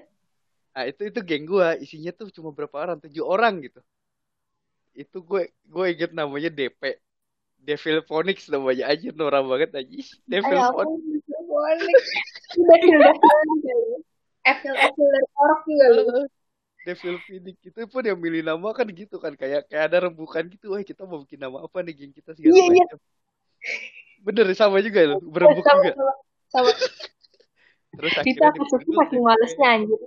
[0.74, 3.80] Nah itu itu geng gua isinya tuh cuma berapa orang tujuh orang gitu.
[4.94, 7.02] Itu gue gue inget namanya DP.
[7.64, 9.98] Devil Phonics namanya aja norak banget aja.
[10.30, 11.26] Devil Phonics.
[11.34, 11.98] aku boleh.
[12.58, 13.14] Udah udah
[14.44, 16.06] Evil Evil orok juga lu.
[16.84, 20.76] Devil Phoenix itu pun yang milih nama kan gitu kan kayak kayak ada rembukan gitu.
[20.76, 22.86] Wah kita mau bikin nama apa nih geng kita segala Iya, iya.
[22.86, 23.00] macam.
[24.24, 25.92] Bener sama juga lu berembuk sama, juga.
[25.96, 26.14] sama,
[26.52, 26.72] sama.
[27.94, 30.00] Terus Kita Katsuki dipanggil saking malesnya anjir.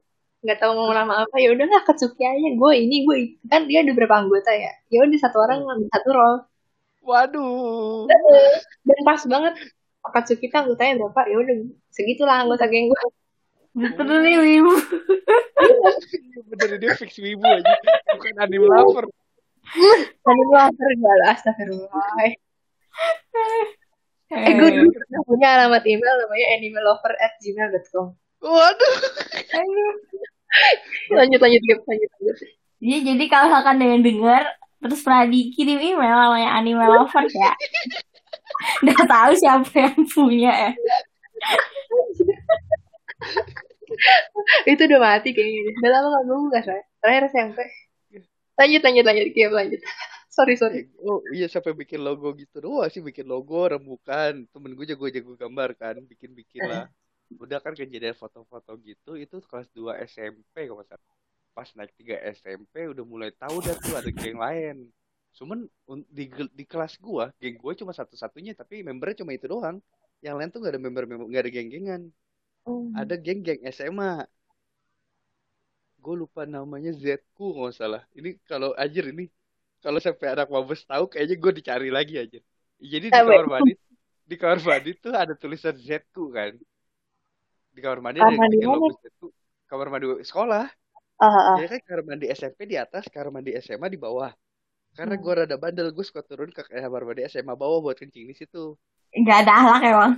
[0.44, 3.16] Nggak tahu mau nama apa ya udahlah Katsuki aja gue ini gue
[3.48, 4.72] kan dia ada berapa anggota ya.
[4.92, 6.38] Ya udah satu orang ngambil satu role.
[7.06, 8.10] Waduh.
[8.84, 9.54] Dan pas banget
[10.06, 11.56] Katsuki kita anggotanya berapa ya udah
[11.88, 13.02] segitulah anggota geng gue.
[13.76, 14.72] Betul nih wibu.
[16.56, 17.76] Bener dia fix wibu aja.
[18.16, 19.04] Bukan anime lover.
[20.24, 22.32] Gue antar gue lah astagfirullah.
[24.32, 28.06] Eh gue dulu pernah punya alamat email namanya animalover@gmail.com.
[28.40, 28.94] Waduh.
[31.12, 32.10] Lanjut lanjut lanjut lanjut.
[32.80, 34.42] Iya jadi kalau misalkan ada yang dengar
[34.80, 37.52] terus pernah dikirim email namanya anime lovers ya.
[38.86, 40.72] Udah tahu siapa yang punya ya.
[44.70, 45.72] itu udah mati kayaknya.
[45.80, 47.58] Udah lama gak gue buka saya terakhir SMP
[48.56, 49.26] lanjut lanjut lanjut.
[49.36, 49.80] Kia lanjut.
[50.36, 50.84] Sorry sorry.
[51.00, 52.60] Oh iya sampai bikin logo gitu?
[52.60, 56.92] Doang sih bikin logo rembukan temen gue jago jago gambar kan bikin bikin lah
[57.40, 61.16] udah kan kejadian foto-foto gitu itu kelas 2 SMP kalau salah.
[61.56, 64.92] Pas naik 3 SMP udah mulai tahu dah tuh ada geng lain.
[65.32, 65.64] Cuman
[66.12, 69.80] di di kelas gua geng gue cuma satu-satunya tapi membernya cuma itu doang.
[70.20, 72.12] Yang lain tuh gak ada member member gak ada geng-gengan
[72.66, 72.90] Oh.
[72.98, 74.26] ada geng-geng SMA
[76.02, 78.02] gue lupa namanya Zku nggak salah.
[78.14, 79.26] Ini kalau anjir ini
[79.82, 82.38] kalau sampai anak mabes tahu kayaknya gue dicari lagi aja
[82.82, 83.72] jadi di kamar mandi
[84.30, 86.54] di kamar mandi tuh ada tulisan Zku kan.
[87.74, 89.26] Di kamar mandi Kamar ada logo Zku
[89.66, 90.64] kamar mandi sekolah.
[91.16, 91.56] Ah ah, ah.
[91.58, 94.30] ya kan kamar mandi SMP di atas kamar mandi SMA di bawah
[94.97, 95.22] karena Hmm.
[95.22, 98.74] gue rada bandel gue suka turun ke kamar mandi SMA bawah buat kencing di situ.
[99.16, 100.12] Gak ada ahlak emang.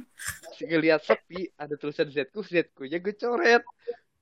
[0.59, 3.63] Ngeliat sepi ada tulisan Zku Zku nya gue coret.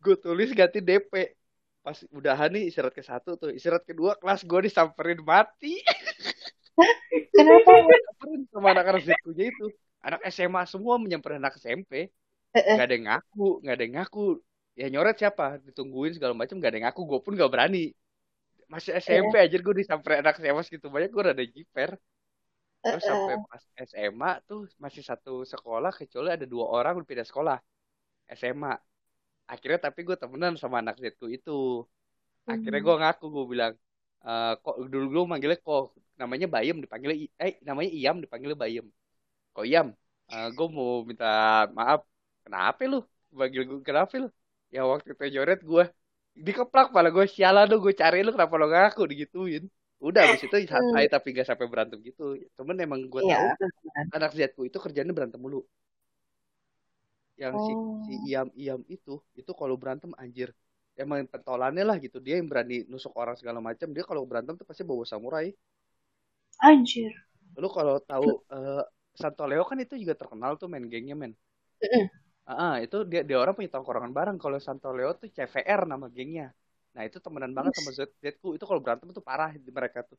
[0.03, 1.13] Gue tulis ganti DP
[1.81, 3.51] pas udahan nih istirahat ke satu tuh.
[3.55, 5.81] Istirahat kedua kelas gue disamperin mati.
[7.37, 7.71] Kenapa?
[7.89, 9.67] Disamperin sama anak-anak Zku nya itu.
[10.05, 12.13] Anak SMA semua menyamperin anak SMP
[12.57, 14.27] nggak ada yang ngaku nggak ada yang ngaku.
[14.77, 15.57] Ya nyoret siapa?
[15.65, 17.01] Ditungguin segala macam nggak ada yang ngaku.
[17.09, 17.93] Gue pun nggak berani
[18.73, 21.91] masih SMP aja gue disamperin anak SMA segitu banyak gue rada jiper
[22.89, 23.11] terus Eh, eh.
[23.11, 27.57] sampai pas SMA tuh masih satu sekolah kecuali ada dua orang udah pindah sekolah.
[28.39, 28.73] SMA
[29.53, 31.53] akhirnya tapi gue temenan sama anak Zku itu.
[32.53, 33.73] Akhirnya gue ngaku gue bilang
[34.27, 35.83] eh kok dulu dulu manggilnya kok
[36.21, 38.87] namanya Bayem dipanggilnya I- eh namanya Iam dipanggilnya Bayem.
[39.55, 39.87] Kok Iam
[40.57, 41.27] gue mau minta
[41.79, 42.01] maaf.
[42.45, 42.97] Kenapa lu?
[43.39, 44.29] Panggil gue kenapa lu?
[44.75, 45.83] Ya waktu itu nyoret gue
[46.47, 49.03] dikeplak malah gue sialan lu gue cari lu kenapa lo ngaku?
[49.11, 49.64] Digituin.
[50.07, 52.37] Udah abis itu santai tapi gak sampai berantem gitu.
[52.57, 53.37] Cuman emang gue Iya.
[53.57, 53.68] tahu
[54.16, 55.64] anak Zku itu kerjanya berantem mulu.
[57.43, 58.01] Yang si Oh.
[58.07, 60.51] si Iam Iam itu itu kalau berantem anjir.
[60.97, 62.16] Emang pentolannya lah gitu.
[62.24, 63.89] Dia yang berani nusuk orang segala macam.
[63.93, 65.53] Dia kalau berantem tuh pasti bawa samurai.
[66.68, 67.12] Anjir.
[67.62, 68.82] lu kalau tahu eh,
[69.20, 71.32] Santo Leo kan itu juga terkenal tuh main gengnya men.
[72.47, 74.37] Ah, itu dia dia orang punya tongkrongan bareng.
[74.39, 76.55] Kalau Santo Leo tuh CVR nama gengnya.
[76.95, 80.19] Nah itu temenan banget sama Z Zku itu kalau berantem tuh parah di mereka tuh.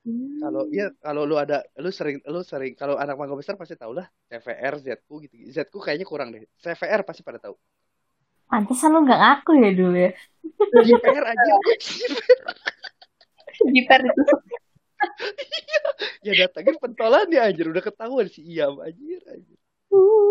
[0.00, 0.40] Hmm.
[0.40, 3.92] kalau iya kalau lu ada lu sering lu sering kalau anak mangga besar pasti tau
[3.92, 5.34] lah CVR Zku gitu.
[5.52, 6.42] Zku kayaknya kurang deh.
[6.56, 7.52] CVR pasti pada tahu
[8.48, 10.10] Pantesan lu gak ngaku ya dulu ya.
[10.72, 11.52] CVR aja
[13.60, 14.22] Jiper itu.
[16.24, 17.68] ya datangin pentolannya anjir.
[17.68, 19.59] Udah ketahuan si Iam anjir anjir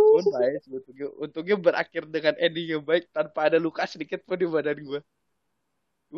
[0.09, 4.47] Cuman baik sebetulnya untungnya berakhir dengan ending yang baik tanpa ada luka sedikit pun di
[4.49, 4.99] badan gue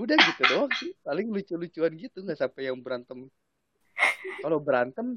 [0.02, 3.20] udah gitu doang sih paling lucu-lucuan gitu nggak sampai yang berantem.
[4.42, 5.08] Kalau berantem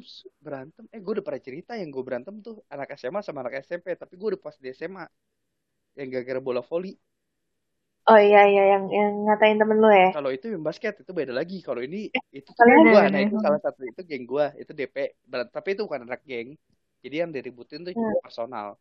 [0.44, 3.86] berantem eh gue udah pernah cerita yang gue berantem tuh anak SMA sama anak SMP
[3.96, 5.04] tapi gue udah pas di SMA
[5.98, 6.92] yang gara-gara bola voli.
[8.10, 10.08] Oh iya iya yang yang ngatain temen lu ya.
[10.14, 11.58] kalau itu yang basket itu beda lagi.
[11.66, 14.72] Kalau ini itu tuh kalian gue ada- nah itu salah satu itu geng gue itu
[14.78, 14.96] DP
[15.56, 16.48] tapi itu bukan anak geng
[17.04, 18.80] jadi yang diributin tuh cuma personal.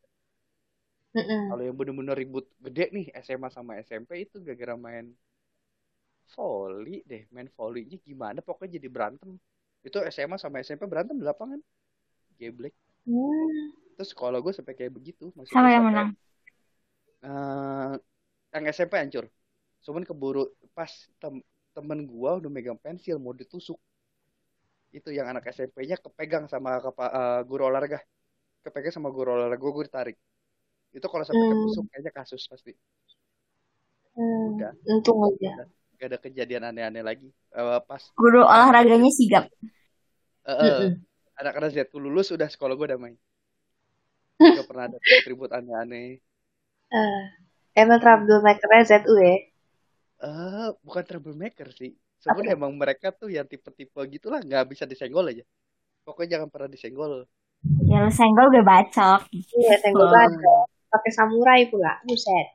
[1.14, 5.12] Kalau yang bener-bener ribut gede nih SMA sama SMP itu gara-gara main
[6.34, 7.28] volley deh.
[7.30, 8.40] Main volleynya gimana?
[8.42, 9.38] Pokoknya jadi berantem.
[9.84, 11.60] Itu SMA sama SMP berantem di lapangan.
[12.40, 12.74] Geblek.
[13.04, 13.76] Hmm.
[13.94, 16.10] terus sekolah gue sampai kayak begitu maksudnya Sama yang menang.
[17.22, 17.94] eh,
[18.56, 19.30] yang SMP hancur.
[19.86, 20.90] Cuman keburu pas
[21.22, 21.46] tem-
[21.78, 23.78] temen gua udah megang pensil mau ditusuk
[24.98, 28.00] itu yang anak SMP-nya kepegang sama kepa, eh, guru olahraga
[28.66, 30.18] kepegang sama guru olahraga gua ditarik
[30.98, 31.50] itu kalau sampai Hmm.
[31.52, 32.72] ketusuk kayaknya kasus pasti
[34.16, 34.48] Hmm.
[34.50, 34.72] Udah.
[34.91, 35.52] Untung aja.
[36.00, 39.46] gak ada kejadian aneh-aneh lagi Eh, pas Guru olahraganya sigap.
[40.48, 41.04] eh, eh, Mm-mm.
[41.39, 43.14] anak-anak Z lulus udah sekolah gua damai
[44.56, 46.06] gak pernah ada ribut aneh-aneh
[47.00, 47.24] Eh,
[47.82, 49.36] emang troublemaker ZU ya.
[50.28, 51.91] eh bukan troublemaker sih
[52.24, 55.44] sebenarnya emang mereka tuh yang tipe-tipe gitulah nggak bisa disenggol aja
[56.08, 57.14] pokoknya jangan pernah disenggol
[57.88, 59.20] Ya lu senggol gue bacok.
[59.32, 60.12] Iya, senggol Oh.
[60.12, 60.68] banget.
[60.92, 61.96] Pakai samurai pula.
[62.04, 62.48] Buset.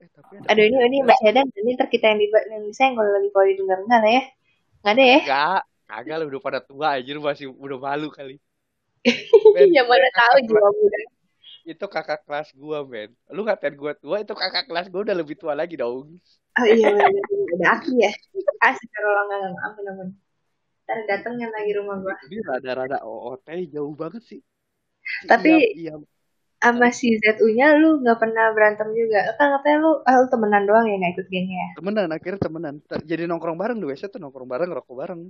[0.00, 3.06] eh tapi ada Aduh ini ini Mbak Sedan ini ntar kita yang, di, yang disenggol
[3.14, 4.22] lagi kalau didengar enggak ya?
[4.80, 5.18] Enggak ada ya?
[5.22, 8.36] Enggak, kagak lah udah pada tua aja lu masih udah malu kali.
[9.76, 10.98] Ya mana tahu jiwa muda.
[11.68, 13.12] Itu kakak kelas gua, men.
[13.28, 16.16] Lu ngatain gua tua, itu kakak kelas gua udah lebih tua lagi dong.
[16.60, 17.08] Oh iya benar
[17.56, 18.12] ada aki ya.
[18.68, 20.08] Enggak ampun ampun.
[20.84, 22.14] Ntar datengnya lagi rumah gua.
[22.26, 24.40] Jadi rada-rada OOT jauh banget sih.
[25.00, 26.02] Si Tapi- Iam, Iam.
[26.60, 29.32] Sama si ZU-nya lu nggak pernah berantem juga.
[29.40, 31.66] Kan katanya lu, ah, lu temenan doang ya nggak ikut gengnya.
[31.80, 32.74] temenan akhirnya temenan.
[32.84, 35.20] Jadi nongkrong bareng di WC tuh nongkrong bareng, rokok bareng.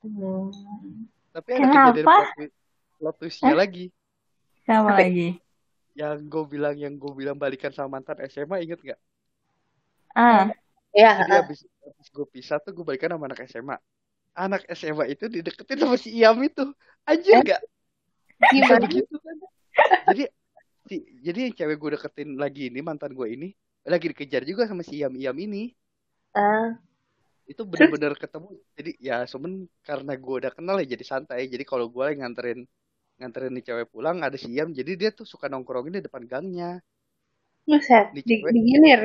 [0.00, 0.48] Hmm.
[1.36, 1.76] Tapi ada Kenapa?
[1.92, 2.48] kejadian
[2.96, 3.92] plot, twistnya lagi.
[4.64, 5.36] Sama lagi.
[5.92, 9.00] Yang gue bilang yang gue bilang balikan sama mantan SMA inget gak?
[10.16, 10.48] Ah,
[10.98, 13.76] Ya, Jadi habis, habis gue pisah tuh gue balikan sama anak SMA.
[14.44, 16.62] Anak SMA itu dideketin sama si Iam itu.
[17.10, 17.60] Anjir gak?
[18.50, 18.86] Bisa gimana?
[18.88, 19.04] kan?
[20.08, 20.22] Jadi
[20.88, 20.96] si,
[21.26, 23.48] jadi yang cewek gue deketin lagi ini mantan gue ini
[23.92, 25.62] lagi dikejar juga sama si Iam Iam ini.
[26.34, 26.78] Ah,
[27.52, 28.48] Itu bener-bener ketemu.
[28.78, 29.52] Jadi ya semen
[29.88, 31.40] karena gue udah kenal ya jadi santai.
[31.52, 32.60] Jadi kalau gue lagi nganterin
[33.20, 34.68] nganterin nih cewek pulang ada si Iam.
[34.78, 36.70] Jadi dia tuh suka nongkrongin di depan gangnya.
[37.68, 38.54] buset, Di di, cewek.
[38.54, 39.00] digilir.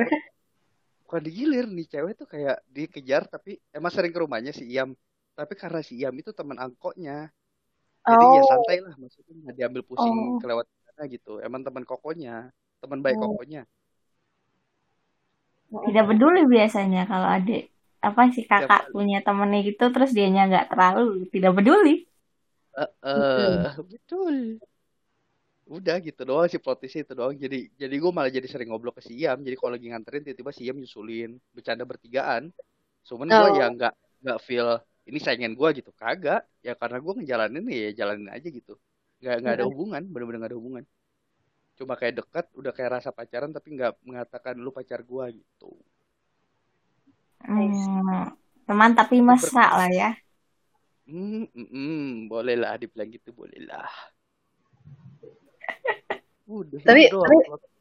[1.04, 4.90] Bukan digilir nih cewek tuh kayak dikejar tapi emang sering ke rumahnya si Iam.
[5.38, 7.28] Tapi karena si Iam itu teman angkotnya.
[8.10, 10.40] Jadi ya Oh, santai lah maksudnya nggak diambil pusing Oh.
[10.40, 11.30] kelewat sana gitu.
[11.46, 12.52] Emang teman kokonya,
[12.82, 13.24] teman baik Oh.
[13.24, 13.62] kokonya.
[15.86, 17.60] tidak peduli biasanya kalau adik
[18.06, 18.92] apa sih kakak Siapa?
[18.94, 21.00] punya temennya gitu terus dianya nggak terlalu
[21.34, 21.90] tidak peduli.
[22.76, 24.60] Eh, eh, betul.
[25.76, 27.34] Udah gitu doang sih plot twistnya itu doang.
[27.44, 29.38] Jadi jadi gue malah jadi sering ngobrol ke si Iam.
[29.46, 32.42] Jadi kalau lagi nganterin tiba-tiba si Iam nyusulin, bercanda bertigaan.
[33.08, 33.56] Cuman gue Oh.
[33.60, 33.94] ya nggak
[34.24, 34.68] nggak feel
[35.08, 35.90] ini saingan gue gitu.
[36.02, 36.40] Kagak.
[36.66, 38.72] Ya karena gue ngejalanin ya jalanin aja gitu.
[39.20, 40.84] Nggak nggak ada hubungan, bener-bener nggak ada hubungan.
[41.78, 45.70] Cuma kayak dekat, udah kayak rasa pacaran tapi nggak mengatakan lu pacar gue gitu.
[47.44, 48.32] Hmm,
[48.66, 50.08] teman tapi mesra lah ya.
[51.06, 53.88] Hmm, mm, mm, boleh lah dibilang gitu, boleh lah.
[56.44, 57.24] Udah Tapi- doang.
[57.24, 57.72] tapi-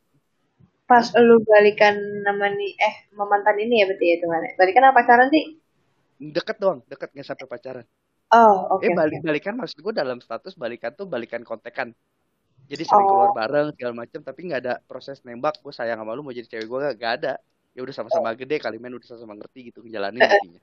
[0.84, 4.48] pas lu balikan nama nih, eh sama mantan ini ya berarti ya itu mana?
[4.56, 5.58] Balikan apa pacaran sih?
[6.20, 7.86] Deket doang, deket nggak sampai pacaran.
[8.34, 8.84] Oh, oke.
[8.84, 8.98] eh oke.
[8.98, 11.94] balik balikan maksud gue dalam status balikan tuh balikan kontekan.
[12.66, 13.10] Jadi sering Oh.
[13.10, 15.60] keluar bareng segala macem tapi nggak ada proses nembak.
[15.60, 17.34] Gue sayang sama lu mau jadi cewek gue gak, gak ada.
[17.74, 20.62] Ya udah sama-sama gede kali men udah sama-sama ngerti gitu ngejalanin intinya.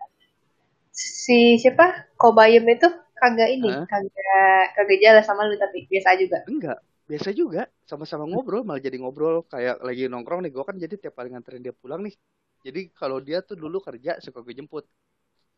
[0.91, 2.11] Si siapa?
[2.17, 3.87] Kobayem itu kagak ini, Hah?
[3.87, 6.43] kagak kagak jelas sama lu tapi biasa juga.
[6.49, 6.79] Enggak,
[7.11, 11.15] biasa juga sama-sama ngobrol malah jadi ngobrol kayak lagi nongkrong nih gue kan jadi tiap
[11.19, 12.15] kali nganterin dia pulang nih.
[12.67, 14.85] Jadi kalau dia tuh dulu kerja suka gue jemput.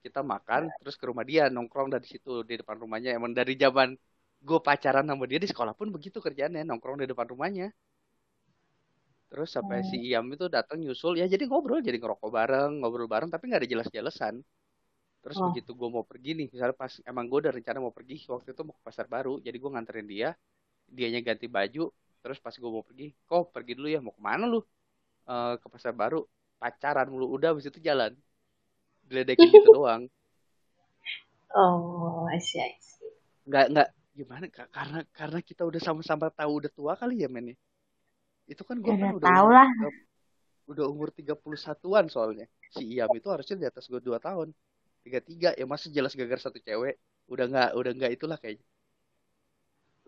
[0.05, 3.11] Kita makan terus ke rumah dia nongkrong dari situ di depan rumahnya.
[3.19, 3.89] Emang dari zaman
[4.49, 7.69] gue pacaran sama dia di sekolah pun begitu kerjaannya nongkrong di depan rumahnya.
[9.33, 9.89] Terus sampai Hmm.
[9.91, 13.61] si Iam itu datang nyusul ya jadi ngobrol jadi ngerokok bareng ngobrol bareng tapi nggak
[13.65, 14.35] ada jelas-jelasan.
[15.25, 15.43] Terus Oh.
[15.47, 18.63] begitu gue mau pergi nih misalnya pas emang gue udah rencana mau pergi waktu itu
[18.67, 20.31] mau ke pasar baru jadi gue nganterin dia
[20.97, 21.81] dianya ganti baju
[22.23, 24.59] terus pas gue mau pergi kok pergi dulu ya mau ke mana lu?
[25.33, 26.19] Eh ke pasar baru
[26.63, 28.13] pacaran mulu udah habis itu jalan.
[29.09, 30.03] Diledekin gitu doang.
[31.55, 32.77] Oh, asyik.
[33.49, 33.89] nggak nggak
[34.19, 34.45] gimana
[34.77, 37.57] karena karena kita udah sama-sama tahu udah tua kali ya men ya.
[38.53, 39.69] itu kan gue Ya kan udah tahu umur, lah.
[40.71, 42.47] udah umur 31-an soalnya.
[42.75, 44.49] Si Iam itu harusnya di atas gue 2 tahun.
[45.07, 46.95] 33 ya masih jelas gagal satu cewek.
[47.33, 48.67] Udah nggak udah nggak itulah kayaknya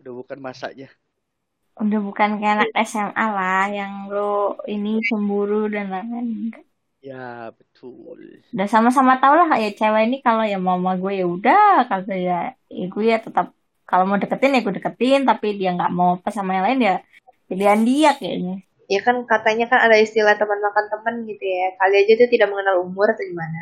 [0.05, 0.87] udah bukan masanya
[1.81, 6.53] udah bukan kayak anak SMA lah yang lo ini cemburu dan lain-lain
[7.05, 8.17] ya betul.
[8.53, 12.57] Udah sama-sama tau lah ya cewek ini kalau ya mama gue ya udah kalau ya,
[12.79, 13.53] ya gue ya tetap
[13.89, 16.95] kalau mau deketin ya gue deketin tapi dia nggak mau apa sama yang lain ya
[17.49, 18.55] pilihan dia kayaknya.
[18.93, 22.47] Ya kan katanya kan ada istilah teman makan teman gitu ya kali aja tuh tidak
[22.53, 23.61] mengenal umur atau gimana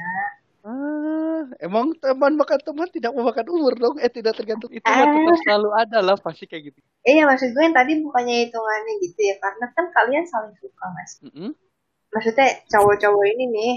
[0.63, 3.95] Ah, emang teman makan teman tidak memakan umur dong?
[3.99, 5.03] Eh tidak tergantung itu ah.
[5.03, 6.79] tetap selalu ada lah pasti kayak gitu.
[7.03, 11.11] Iya maksud gue yang tadi bukannya hitungannya gitu ya karena kan kalian saling suka mas.
[11.19, 11.49] Mm -hmm.
[12.15, 13.73] Maksudnya cowok-cowok ini nih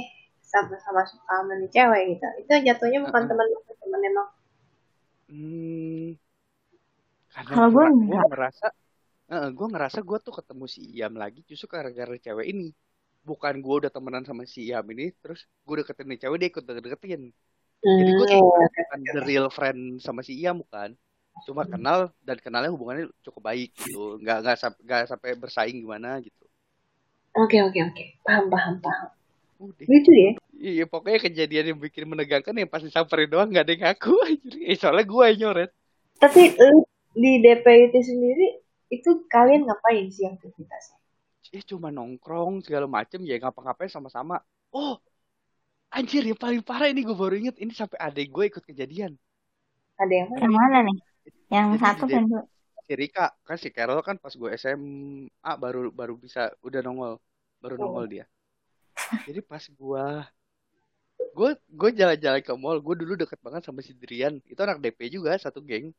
[0.46, 2.26] sama-sama suka sama nih cewek gitu.
[2.46, 3.30] Itu jatuhnya bukan uh -huh.
[3.34, 4.28] teman makan teman emang.
[5.26, 6.08] Hmm.
[7.36, 8.66] Kalau gue, gue ngerasa,
[9.34, 12.70] uh, gue ngerasa gue tuh ketemu si Iam lagi justru gara-gara cewek ini
[13.26, 16.62] bukan gue udah temenan sama si Iam ini terus gue deketin nih cewek dia ikut
[16.62, 17.22] deketin.
[17.82, 20.94] Hmm, jadi gue tuh bukan the real friend sama si Iam bukan.
[21.44, 24.22] Cuma kenal dan kenalnya hubungannya cukup baik gitu.
[24.22, 24.56] Nggak nggak
[24.86, 26.44] nggak sampai bersaing gimana gitu.
[27.36, 28.04] Oke oke oke.
[28.22, 29.10] Paham paham paham.
[29.56, 29.84] Udah.
[29.88, 30.30] gitu ya?
[30.56, 34.16] Iya pokoknya kejadian yang bikin menegangkan yang pasti samperin doang nggak ada yang ngaku
[34.72, 35.70] eh soalnya gue nyoret.
[36.16, 36.56] Tapi
[37.16, 38.46] di DP itu sendiri
[38.88, 40.96] itu kalian ngapain sih aktivitasnya
[41.52, 44.40] eh cuma nongkrong segala macem ya ngapa-ngapain sama-sama.
[44.74, 44.98] Oh
[45.96, 49.16] anjir yang paling parah ini gue baru inget ini sampai adek gue ikut kejadian.
[49.96, 50.98] Ada yang mana, yang mana nih?
[51.48, 52.24] Yang Jadi satu kan
[52.86, 57.18] si Rika kan si Carol kan pas gue SMA baru baru bisa udah nongol
[57.58, 57.82] baru oh.
[57.88, 58.24] nongol dia.
[59.24, 60.06] Jadi pas gue
[61.36, 64.36] gue gue jalan-jalan ke mall gue dulu deket banget sama si Drian.
[64.44, 65.96] Itu anak DP juga satu geng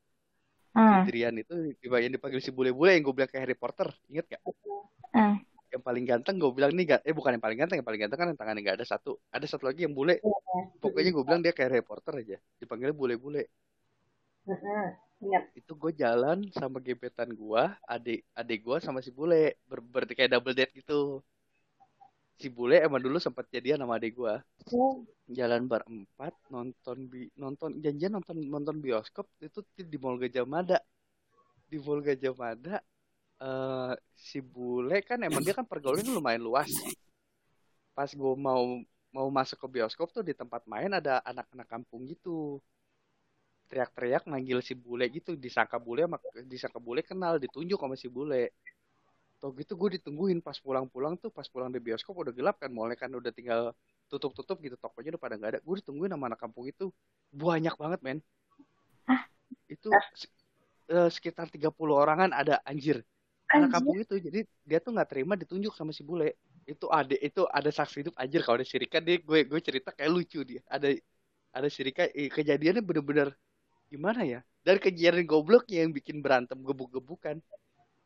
[0.76, 1.04] hmm.
[1.06, 1.54] si Drian itu
[1.86, 5.36] yang dipanggil si bule-bule yang gue bilang kayak Harry Potter inget gak uh.
[5.68, 8.20] yang paling ganteng gue bilang nih gak eh bukan yang paling ganteng yang paling ganteng
[8.20, 10.64] kan yang tangannya gak ada satu ada satu lagi yang bule uh.
[10.82, 13.48] pokoknya gue bilang dia kayak reporter aja dipanggilnya bule-bule
[14.48, 14.92] uh
[15.58, 20.38] itu gue jalan sama gebetan gue adik adik gue sama si bule ber, ber kayak
[20.38, 21.26] double date gitu
[22.38, 24.34] si bule emang dulu sempat jadian sama adik gue
[25.34, 30.78] jalan berempat nonton bi nonton janjian nonton nonton bioskop itu di Mall Gajah Mada
[31.68, 32.78] di Mall Gajah Mada
[33.42, 36.70] uh, si bule kan emang dia kan pergaulannya lumayan luas.
[37.94, 38.82] Pas gue mau
[39.14, 42.62] mau masuk ke bioskop tuh di tempat main ada anak-anak kampung gitu.
[43.68, 46.08] Teriak-teriak manggil si bule gitu, disangka bule
[46.48, 48.56] disangka bule kenal, ditunjuk sama si bule.
[49.38, 52.98] Tuh gitu gue ditungguin pas pulang-pulang tuh pas pulang di bioskop udah gelap kan, mulai
[52.98, 53.70] kan udah tinggal
[54.10, 55.60] tutup-tutup gitu tokonya udah pada nggak ada.
[55.62, 56.90] Gue ditungguin sama anak kampung itu
[57.30, 58.20] banyak banget men.
[59.70, 63.06] Itu uh, sekitar 30 orangan ada anjir.
[63.48, 66.34] Anak kampung itu jadi dia tuh nggak terima ditunjuk sama si bule.
[66.66, 70.12] Itu ada itu ada saksi hidup anjir kalau ada sirika dia gue gue cerita kayak
[70.12, 70.66] lucu dia.
[70.66, 70.98] Ada
[71.54, 73.38] ada sirika eh, kejadiannya bener-bener
[73.88, 74.42] gimana ya?
[74.66, 77.38] Dari kejadian goblok yang bikin berantem gebuk-gebukan.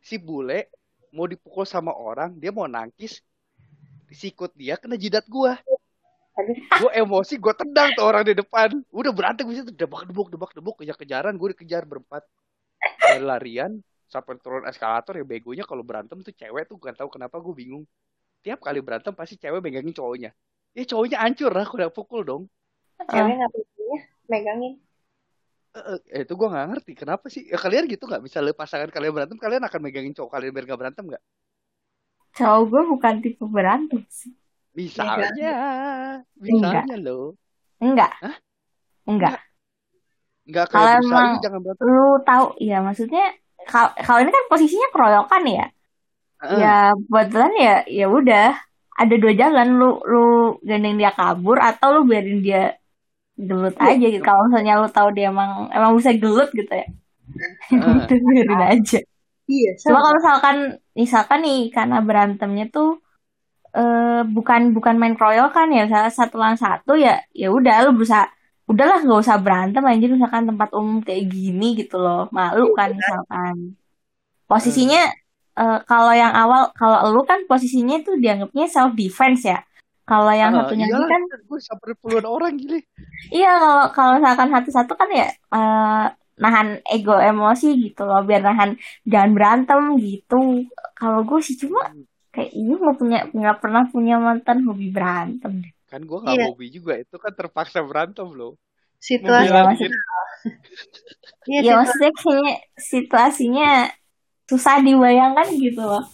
[0.01, 0.69] Si bule
[1.12, 3.20] mau dipukul sama orang dia mau nangkis
[4.12, 5.53] sikut dia kena jidat gue
[6.80, 8.72] gue emosi gue tendang tuh orang di depan.
[8.89, 10.76] Udah berantem bisa tuh debak debuk debak debuk.
[10.80, 12.24] Kejar kejaran gue dikejar berempat.
[13.20, 17.53] Larian sampai turun eskalator ya begonya kalau berantem tuh cewek tuh gak tahu kenapa gue
[17.53, 17.84] bingung.
[18.41, 20.32] Tiap kali berantem pasti cewek megangin cowoknya.
[20.72, 22.43] Ya cowoknya hancur lah udah pukul dong.
[23.12, 23.99] Cewek nggak punya
[24.32, 24.74] megangin
[25.76, 27.47] uh, itu gue nggak ngerti kenapa sih?
[27.47, 28.24] Ya, kalian gitu nggak?
[28.24, 31.24] Bisa le pasangan kalian berantem kalian akan megangin cowok kalian biar gak berantem nggak?
[32.36, 34.34] Cowok gue bukan tipe berantem sih.
[34.72, 35.30] Misalnya
[36.39, 37.36] misalnya lo
[37.84, 38.11] enggak.
[38.24, 38.36] Hah?
[39.07, 39.39] enggak.
[40.47, 41.30] Enggak kalau emang
[41.84, 43.36] lu tahu ya maksudnya
[43.67, 45.65] kalau ini kan posisinya keroyokan ya.
[46.41, 46.57] Uh.
[46.57, 48.57] ya buat jalan ya ya udah
[48.97, 50.26] ada dua jalan lu lu
[50.65, 52.80] gandeng dia kabur atau lu biarin dia
[53.41, 53.97] gelut iya.
[53.97, 54.23] aja gitu.
[54.23, 56.87] Kalau misalnya lu tahu dia emang emang bisa gelut gitu ya.
[57.73, 58.05] Uh.
[58.29, 58.99] biarin aja.
[59.51, 60.57] Iya cuma kalau misalkan
[60.95, 63.03] misalkan nih karena berantemnya tuh
[63.75, 68.31] uh, bukan bukan main keroyokan ya salah satu lawan satu ya ya udah lu berusaha
[68.69, 72.31] udahlah nggak usah berantem aja misalkan tempat umum kayak gini gitu loh.
[72.31, 73.75] Malu kan misalkan.
[74.47, 75.59] Posisinya hmm.
[75.59, 79.59] uh, kalau yang awal kalau lu kan posisinya tuh dianggapnya self defense ya
[80.12, 82.84] kalau yang uh, satunya lagi kan gue sampai puluhan orang gini
[83.32, 88.76] iya kalau kalau misalkan satu-satu kan ya uh, nahan ego emosi gitu loh biar nahan
[89.07, 90.68] jangan berantem gitu
[90.99, 91.88] kalau gue sih cuma
[92.36, 96.47] kayak ini nggak punya nggak pernah punya mantan hobi berantem deh Kan gue gak yeah.
[96.47, 98.55] hobi juga, itu kan terpaksa berantem loh.
[99.03, 99.51] Situasi.
[101.51, 103.70] Iya, ya, maksudnya kayaknya situasinya
[104.47, 106.07] susah dibayangkan gitu loh.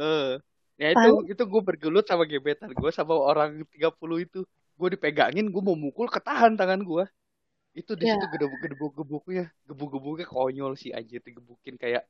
[0.00, 0.40] Uh,
[0.76, 4.40] ya itu itu gue bergelut sama gebetan gue sama orang 30 itu.
[4.76, 7.04] Gue dipegangin, gue mau mukul, ketahan tangan gue.
[7.72, 12.08] itu di situ gedebuk gedebuk gebuknya gebuk gebuknya konyol sih anjir digebukin kayak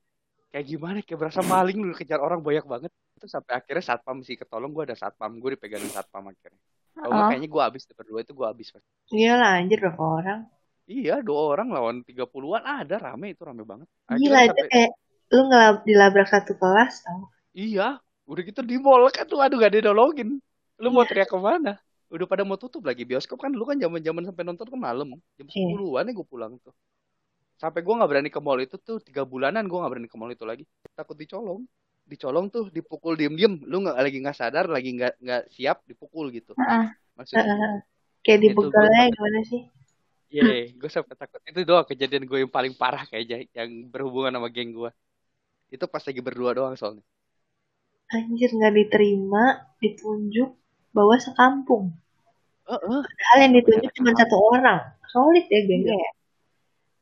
[0.48, 4.38] kayak gimana kayak berasa maling lu kejar orang banyak banget itu sampai akhirnya satpam sih
[4.38, 6.62] ketolong gue ada satpam gue dipegangin satpam akhirnya
[6.94, 7.26] kalau Oh.
[7.26, 8.70] kayaknya gue habis berdua itu gue habis
[9.10, 10.40] Iya lah anjir berapa orang.
[10.86, 14.90] iya dua orang lawan tiga puluhan ada rame itu rame banget Gila itu sampai- kayak
[15.34, 17.26] lu ngelab dilabrak satu kelas tau.
[17.58, 20.38] Iya, udah gitu di mall kan tuh aduh gak ada nolongin.
[20.82, 21.10] Lu mau Iya.
[21.14, 21.78] teriak ke mana?
[22.06, 25.14] Udah pada mau tutup lagi bioskop kan dulu kan zaman-zaman sampai nonton ke malam.
[25.38, 25.74] Jam Iya.
[25.74, 26.74] 10-an ya gue pulang tuh.
[27.56, 30.30] Sampai gue nggak berani ke mall itu tuh tiga bulanan gue nggak berani ke mall
[30.30, 30.64] itu lagi.
[30.92, 31.64] Takut dicolong.
[32.06, 33.64] Dicolong tuh dipukul diem-diem.
[33.66, 36.52] Lu nggak lagi nggak sadar, lagi nggak nggak siap dipukul gitu.
[36.54, 36.86] Heeh.
[37.16, 37.46] Maksudnya.
[37.46, 37.74] Heeh.
[38.26, 38.70] Kayak gua-
[39.10, 39.62] gimana sih?
[40.26, 41.38] Iya, gue sampai takut.
[41.46, 44.90] Itu doang kejadian gue yang paling parah kayaknya yang berhubungan sama geng gue.
[45.70, 47.06] Itu pas lagi berdua doang soalnya.
[48.14, 49.44] Anjir nggak diterima,
[49.82, 50.48] ditunjuk,
[50.94, 51.84] bawa sekampung.
[52.70, 53.00] Heeh.
[53.06, 54.78] Padahal yang ditunjuk cuma satu orang.
[55.12, 56.10] Solid ya gengnya ya.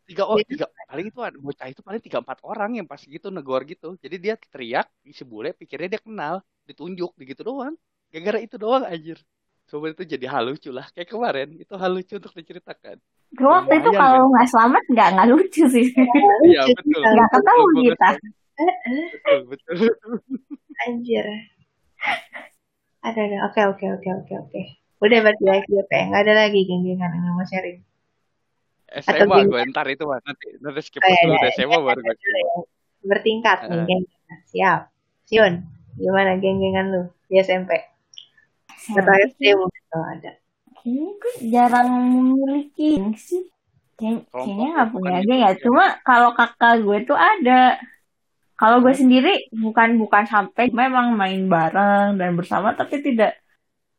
[0.08, 0.44] tiga oh Iya.
[0.52, 3.96] tiga paling itu ada bocah itu paling tiga empat orang yang pas gitu negor gitu
[4.04, 4.86] jadi dia teriak
[5.16, 6.34] si bule pikirnya dia kenal
[6.68, 7.74] ditunjuk begitu doang
[8.12, 9.18] gara-gara itu doang anjir
[9.64, 13.00] Coba itu jadi hal lucu lah kayak kemarin itu hal lucu untuk diceritakan
[13.34, 14.30] Gue waktu itu kalau kan?
[14.30, 15.86] nggak selamat nggak nggak lucu sih.
[16.46, 18.08] iya Lucu betul Nggak ketemu kita.
[18.56, 19.76] Betul betul
[20.86, 21.26] Anjir.
[23.04, 23.36] Ada ada.
[23.50, 24.60] Oke oke oke oke oke.
[25.04, 25.92] Udah berarti ya FYP.
[26.10, 27.78] Nggak ada lagi geng-gengan yang mau sharing.
[28.94, 31.52] Atau SMA geng- gue ntar itu mah nanti nanti skip Oh, iya, dulu iya, deh
[31.58, 32.56] SMA baru gue ya.
[33.04, 33.86] Bertingkat nih Heeh.
[33.86, 34.02] geng.
[34.50, 34.80] Siap.
[35.28, 35.52] Siun.
[35.94, 37.70] Gimana geng-gengan lu di SMP?
[38.94, 40.32] Atau SD mungkin kalau ada.
[40.80, 43.44] Kayaknya gue jarang memiliki sih.
[43.94, 45.50] Kelompok Kayaknya nggak bukan punya geng ya.
[45.52, 45.60] ya.
[45.62, 47.78] Cuma kalau kakak gue tuh ada.
[48.54, 53.34] Kalau gue sendiri bukan bukan sampai memang main bareng dan bersama tapi tidak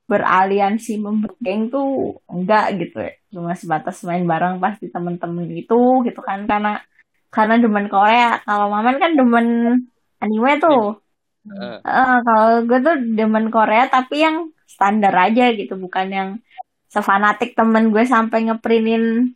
[0.05, 3.13] beraliansi membentuk geng tuh enggak gitu ya.
[3.33, 6.79] Cuma sebatas main bareng pasti temen-temen itu gitu kan karena
[7.35, 8.39] karena demen Korea.
[8.47, 9.47] Kalau Maman kan demen
[10.23, 11.03] anime tuh.
[11.45, 11.77] Heeh.
[11.83, 16.29] Eh, kalau gue tuh demen Korea tapi yang standar aja gitu, bukan yang
[16.89, 19.35] sefanatik temen gue sampai ngeprintin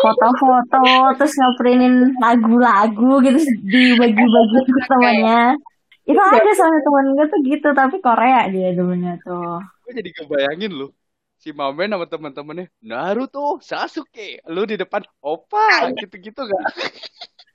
[0.00, 5.56] foto-foto, terus ngeprintin lagu-lagu gitu dibagi-bagi ke temennya.
[6.04, 9.60] Itu ada sama temen gue tuh gitu, tapi Korea dia demennya tuh.
[9.84, 10.88] gue jadi kebayangin lu
[11.36, 16.64] si Mamen sama teman-temannya Naruto Sasuke lu di depan opa gitu-gitu gak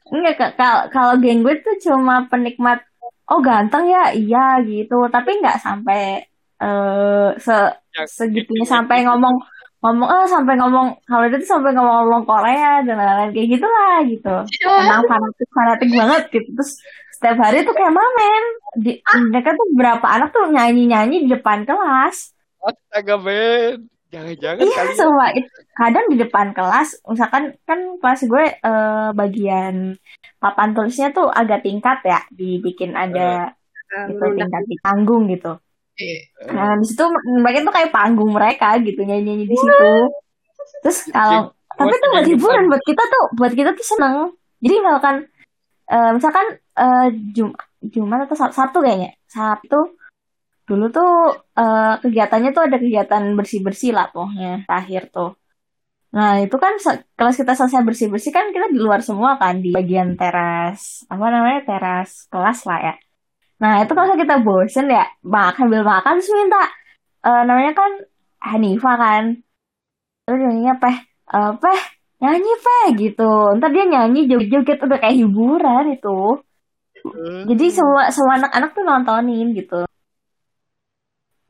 [0.09, 0.51] Enggak, Kak.
[0.57, 2.81] kalau kalau geng gue tuh cuma penikmat,
[3.29, 6.25] oh ganteng ya, iya gitu, tapi nggak sampai
[6.59, 7.57] eh se
[7.95, 9.35] Yang segitunya gitu, sampai ngomong
[9.79, 14.35] ngomong ah sampai ngomong kalau itu sampai ngomong ngomong Korea dan lain-lain kayak gitulah gitu.
[14.67, 16.49] Emang fanatik fanatik banget gitu.
[16.53, 16.71] Terus
[17.15, 18.43] setiap hari tuh kayak mamen.
[18.79, 18.91] Di,
[19.31, 22.35] mereka tuh berapa anak tuh nyanyi nyanyi di depan kelas.
[22.59, 28.45] Astaga men jangan-jangan iya kali semua itu kadang di depan kelas misalkan kan kelas gue
[28.57, 29.95] eh, bagian
[30.41, 33.53] papan tulisnya tuh agak tingkat ya dibikin ada
[34.09, 35.61] gitu tingkat di panggung gitu
[36.49, 37.03] Nah, di situ
[37.43, 39.91] mereka tuh kayak panggung mereka gitu nyanyi-nyanyi di situ.
[40.83, 44.15] Terus kalau tapi tuh buat hiburan buat kita tuh buat kita tuh seneng.
[44.63, 45.15] Jadi misalkan
[45.91, 46.45] eh, misalkan
[46.75, 49.11] eh, Jum Jumat atau Sab- Sabtu kayaknya.
[49.27, 49.79] Sabtu
[50.69, 51.11] dulu tuh
[51.57, 55.31] eh, kegiatannya tuh ada kegiatan bersih-bersih lah pokoknya terakhir tuh.
[56.09, 56.73] Nah, itu kan
[57.17, 61.61] kelas kita selesai bersih-bersih kan kita di luar semua kan di bagian teras apa namanya
[61.69, 62.93] teras kelas lah ya.
[63.59, 65.03] Nah, itu kalau kita bosen ya,
[65.35, 66.61] makan sambil makan terus minta
[67.27, 67.91] eh, namanya kan
[68.39, 69.23] Hanifah kan.
[70.25, 70.97] Terus nyanyinya peh,
[71.35, 71.79] eh, peh
[72.21, 73.31] nyanyi peh gitu.
[73.57, 76.19] Ntar dia nyanyi joget-joget udah kayak hiburan itu.
[77.49, 79.79] Jadi semua semua anak-anak tuh nontonin gitu.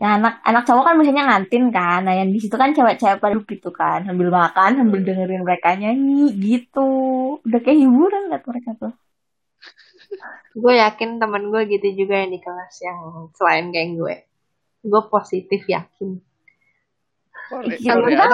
[0.02, 2.00] Ya anak anak cowok kan biasanya ngantin kan.
[2.08, 6.32] Nah yang di situ kan cewek-cewek pada gitu kan sambil makan sambil dengerin mereka nyanyi
[6.46, 6.90] gitu.
[7.46, 8.94] Udah kayak hiburan liat mereka tuh.
[10.54, 13.00] Gue yakin temen gue gitu juga yang di kelas yang
[13.38, 14.16] selain geng gue.
[14.92, 16.10] Gue positif yakin.
[17.82, 18.26] Ya, Korea kita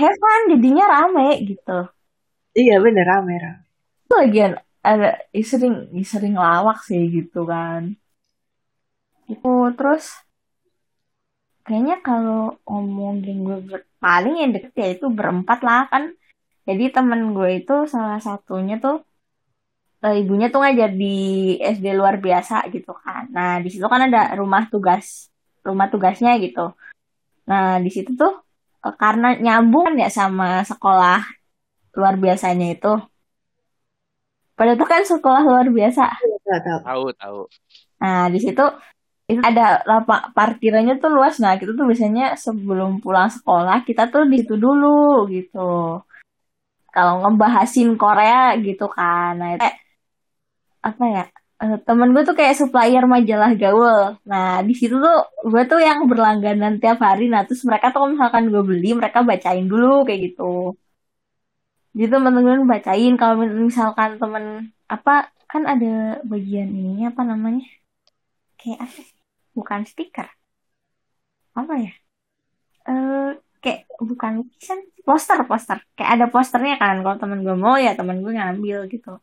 [0.00, 1.88] have fun jadinya rame gitu.
[2.60, 3.60] Iya bener rame rame.
[4.04, 4.52] Itu lagian
[4.90, 5.08] ada
[5.50, 5.74] sering
[6.12, 7.82] sering lawak sih gitu kan.
[9.32, 10.04] Itu terus
[11.66, 12.38] kayaknya kalau
[12.68, 16.04] ngomongin gue ber- paling yang deket ya itu berempat lah kan.
[16.68, 18.94] Jadi temen gue itu salah satunya tuh
[20.04, 21.14] eh, ibunya tuh ngajar di
[21.58, 23.22] SD luar biasa gitu kan.
[23.34, 25.30] Nah di situ kan ada rumah tugas
[25.66, 26.74] rumah tugasnya gitu.
[27.50, 28.32] Nah di situ tuh
[28.86, 31.20] eh, karena nyambung kan ya sama sekolah
[31.98, 32.92] luar biasanya itu.
[34.58, 36.02] Padahal itu kan sekolah luar biasa.
[36.48, 36.80] Tau.
[36.82, 37.40] tahu tahu
[38.02, 38.62] Nah, di situ
[39.28, 41.38] itu ada lapak parkirannya tuh luas.
[41.42, 46.02] Nah, kita tuh biasanya sebelum pulang sekolah kita tuh di situ dulu gitu.
[46.88, 49.68] kalau ngebahasin Korea gitu kan nah itu
[50.82, 51.24] apa ya
[51.62, 54.18] uh, temen gue tuh kayak supplier majalah gaul.
[54.30, 55.16] Nah di situ tuh
[55.50, 57.26] gue tuh yang berlangganan tiap hari.
[57.32, 60.42] Nah terus mereka tuh misalkan gue beli mereka bacain dulu kayak gitu.
[61.98, 63.34] Gitu temen-temen bacain kalau
[63.68, 64.44] misalkan temen
[64.94, 65.12] apa
[65.50, 67.66] kan ada bagian ini apa namanya?
[68.58, 69.00] Kayak apa?
[69.56, 70.28] Bukan stiker.
[71.58, 71.92] Apa ya?
[72.88, 73.30] Eh
[73.62, 75.78] kayak bukan lukisan poster poster.
[75.96, 79.18] Kayak ada posternya kan kalau temen gue mau ya temen gue ngambil gitu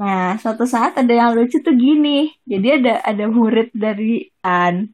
[0.00, 2.32] nah suatu saat ada yang lucu tuh gini.
[2.48, 4.88] Jadi ada ada murid dari an.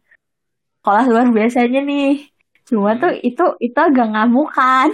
[0.83, 2.27] Sekolah luar biasanya nih.
[2.67, 3.29] Cuma tuh hmm.
[3.29, 4.91] itu itu agak ngamukan.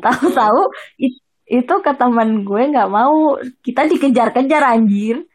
[0.00, 0.60] Tahu-tahu
[1.44, 3.36] itu ke teman gue nggak mau.
[3.60, 5.28] Kita dikejar-kejar anjir.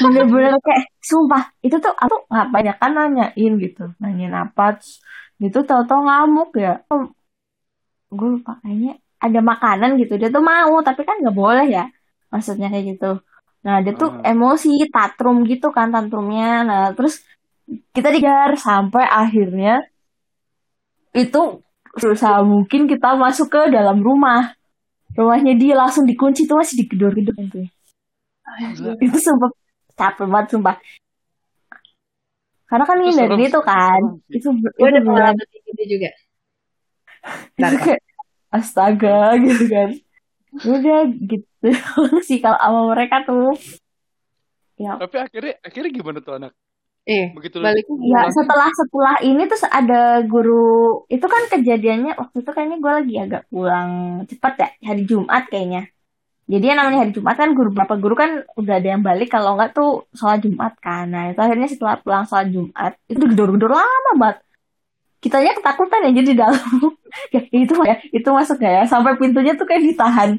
[0.00, 3.92] Bener-bener kayak sumpah itu tuh aku ngapain ya kan nanyain gitu.
[4.00, 4.80] Nanyain apa
[5.36, 6.80] itu tau-tau ngamuk ya.
[8.08, 10.16] Gue lupa kayaknya ada makanan gitu.
[10.16, 11.84] Dia tuh mau tapi kan nggak boleh ya
[12.32, 13.10] maksudnya kayak gitu.
[13.66, 14.24] Nah dia tuh uh.
[14.24, 16.64] emosi tatrum gitu kan tantrumnya.
[16.64, 17.20] Nah terus
[17.94, 19.84] kita dikejar sampai akhirnya
[21.14, 21.62] itu
[21.98, 24.54] susah mungkin kita masuk ke dalam rumah.
[25.10, 27.66] Rumahnya dia langsung dikunci tuh masih digedor-gedor gitu
[29.00, 29.50] itu sumpah
[29.94, 30.76] capek banget sumpah.
[32.66, 36.10] Karena kan ini dari itu kan itu gue udah pengalaman gitu juga.
[38.50, 39.90] Astaga gitu kan
[40.54, 41.68] udah gitu.
[42.28, 43.54] Sih kalau sama mereka tuh.
[44.80, 44.96] Ya.
[44.96, 46.52] Tapi akhirnya akhirnya gimana tuh anak?
[47.08, 52.50] Eh, begitu balik ya setelah setelah ini terus ada guru itu kan kejadiannya waktu itu
[52.52, 53.90] kayaknya gue lagi agak pulang
[54.28, 55.88] cepat ya hari Jumat kayaknya.
[56.50, 59.56] Jadi yang namanya hari Jumat kan guru berapa guru kan udah ada yang balik kalau
[59.56, 61.08] nggak tuh sholat Jumat kan.
[61.08, 64.36] Nah itu akhirnya setelah pulang sholat Jumat itu gedor-gedor lama banget
[65.20, 66.68] kitanya ketakutan ya jadi dalam
[67.34, 70.30] ya itu ya itu masuk ya sampai pintunya tuh kayak ditahan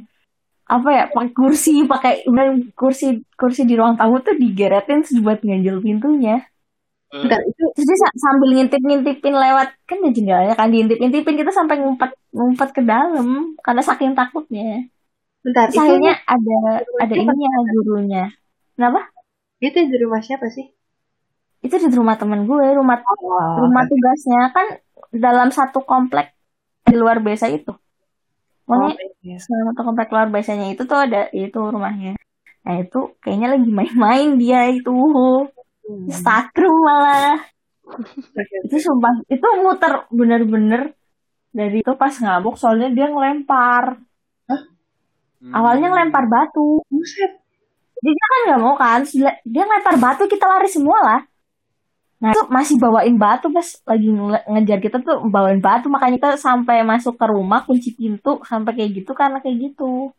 [0.65, 2.13] apa ya pakai kursi pakai
[2.73, 6.51] kursi kursi di ruang tamu tuh digeretin buat nganjel pintunya
[7.11, 12.15] Bentar, itu terus dia sambil ngintip-ngintipin lewat kan ya jendelanya kan diintip-intipin kita sampai ngumpet
[12.31, 14.87] ngumpet ke dalam karena saking takutnya.
[15.43, 16.57] Bentar, terus itu akhirnya ada
[17.03, 18.23] ada ini ya gurunya.
[18.79, 19.11] Kenapa?
[19.59, 20.71] Itu di rumah siapa sih?
[21.61, 24.67] Itu di rumah temen gue, rumah oh, rumah tugasnya kan
[25.13, 26.33] dalam satu komplek
[26.85, 27.71] di luar biasa itu.
[28.65, 29.37] Pokoknya oh, iya.
[29.37, 32.17] satu komplek luar biasanya itu tuh ada itu rumahnya.
[32.65, 34.93] Nah itu kayaknya lagi main-main dia itu
[36.09, 37.37] Sakrum malah.
[38.63, 40.95] itu sumpah, itu muter bener-bener
[41.51, 43.99] dari itu pas ngamuk soalnya dia ngelempar.
[44.47, 44.61] Hah?
[45.43, 45.51] Hmm.
[45.51, 46.79] Awalnya ngelempar batu.
[46.87, 47.43] Buset.
[48.01, 49.03] Dia kan nggak mau kan,
[49.43, 51.21] dia ngelempar batu kita lari semua lah.
[52.21, 54.07] Nah itu masih bawain batu pas lagi
[54.45, 55.89] ngejar kita tuh bawain batu.
[55.89, 60.13] Makanya kita sampai masuk ke rumah kunci pintu sampai kayak gitu karena kayak gitu.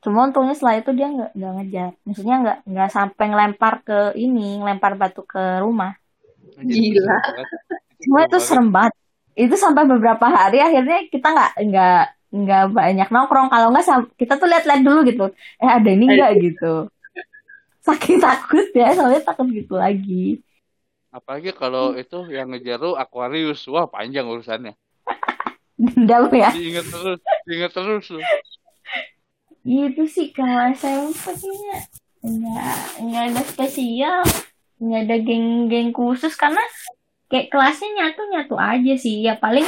[0.00, 1.90] Cuma untungnya setelah itu dia nggak nggak ngejar.
[2.08, 5.92] Maksudnya nggak nggak sampai ngelempar ke ini ngelempar batu ke rumah.
[6.56, 7.18] Gila.
[8.02, 8.96] cuma itu serem banget.
[9.36, 13.52] Itu sampai beberapa hari akhirnya kita nggak nggak nggak banyak nongkrong.
[13.52, 15.24] Kalau nggak kita tuh lihat-lihat dulu gitu.
[15.60, 16.88] Eh ada ini nggak gitu.
[17.84, 20.40] Saking takut ya soalnya takut gitu lagi
[21.08, 23.64] apalagi kalau itu yang ngejar lu Aquarius.
[23.68, 24.76] Wah panjang urusannya.
[25.78, 26.50] Dendam ya?
[26.52, 28.20] Diingat terus diingat terus lu.
[29.64, 31.78] Gitu sih kalau SMP kayaknya.
[32.24, 34.20] Nggak nggak ada spesial.
[34.78, 36.62] Nggak ada geng-geng khusus karena
[37.28, 39.24] kayak kelasnya nyatu nyatu aja sih.
[39.24, 39.66] Ya paling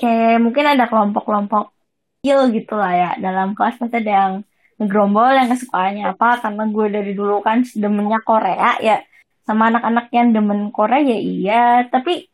[0.00, 1.72] kayak mungkin ada kelompok-kelompok
[2.20, 3.10] kecil gitu lah ya.
[3.20, 4.34] Dalam kelas pasti ada yang
[4.80, 6.40] ngegrombol yang kesukaannya apa.
[6.40, 9.00] Karena gue dari dulu kan demennya Korea ya
[9.46, 11.64] sama anak-anak yang demen Korea ya iya.
[11.88, 12.28] Tapi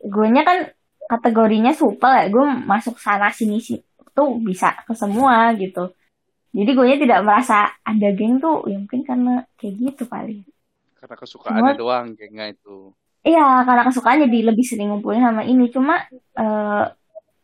[0.00, 0.70] gue nya kan
[1.10, 2.24] kategorinya supel ya.
[2.30, 3.80] Gue masuk sana sini sih
[4.10, 5.94] tuh bisa ke semua gitu.
[6.50, 10.42] Jadi gue tidak merasa ada geng tuh ya mungkin karena kayak gitu kali.
[10.98, 12.90] Karena kesukaannya cuma, doang gengnya itu.
[13.22, 15.70] Iya karena kesukaan jadi lebih sering ngumpulin sama ini.
[15.70, 16.02] Cuma
[16.36, 16.84] uh,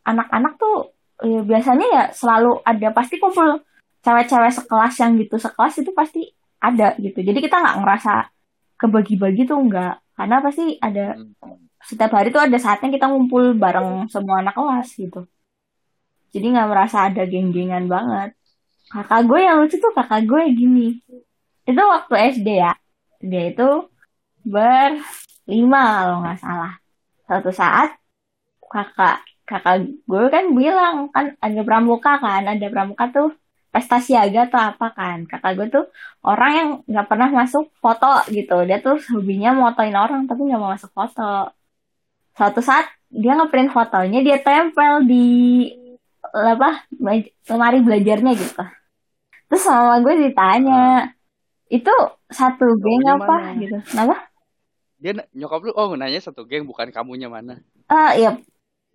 [0.03, 0.91] anak-anak tuh
[1.23, 2.91] ya, biasanya ya selalu ada.
[2.91, 3.63] Pasti kumpul
[4.03, 5.37] cewek-cewek sekelas yang gitu.
[5.39, 6.23] Sekelas itu pasti
[6.59, 7.23] ada gitu.
[7.23, 8.13] Jadi kita nggak ngerasa
[8.81, 10.01] kebagi-bagi tuh enggak.
[10.17, 11.81] Karena pasti ada hmm.
[11.85, 15.21] setiap hari tuh ada saatnya kita ngumpul bareng semua anak kelas gitu.
[16.33, 18.37] Jadi nggak merasa ada geng-gengan banget.
[18.93, 20.89] Kakak gue yang lucu tuh kakak gue gini.
[21.67, 22.73] Itu waktu SD ya.
[23.21, 23.69] Dia itu
[24.47, 26.73] berlima kalau nggak salah.
[27.27, 27.91] Suatu saat
[28.71, 33.31] kakak kakak gue kan bilang kan ada pramuka kan ada pramuka tuh
[33.77, 35.29] pesta siaga atau apa kan.
[35.29, 35.85] Kakak gue tuh
[36.25, 38.65] orang yang nggak pernah masuk foto gitu.
[38.65, 41.53] Dia tuh hobinya motoin orang tapi nggak mau masuk foto.
[42.33, 45.29] Suatu saat dia ngeprint fotonya dia tempel di
[46.33, 46.89] apa
[47.53, 48.65] lemari belajarnya gitu.
[49.53, 51.13] Terus sama gue ditanya
[51.69, 51.93] itu
[52.33, 53.53] satu geng apa?
[53.53, 53.61] mana?
[53.61, 53.77] gitu.
[53.93, 54.17] Kenapa?
[54.97, 57.61] Dia nyokap lu oh nanya satu geng bukan kamunya mana?
[57.93, 58.31] Ah uh, iya.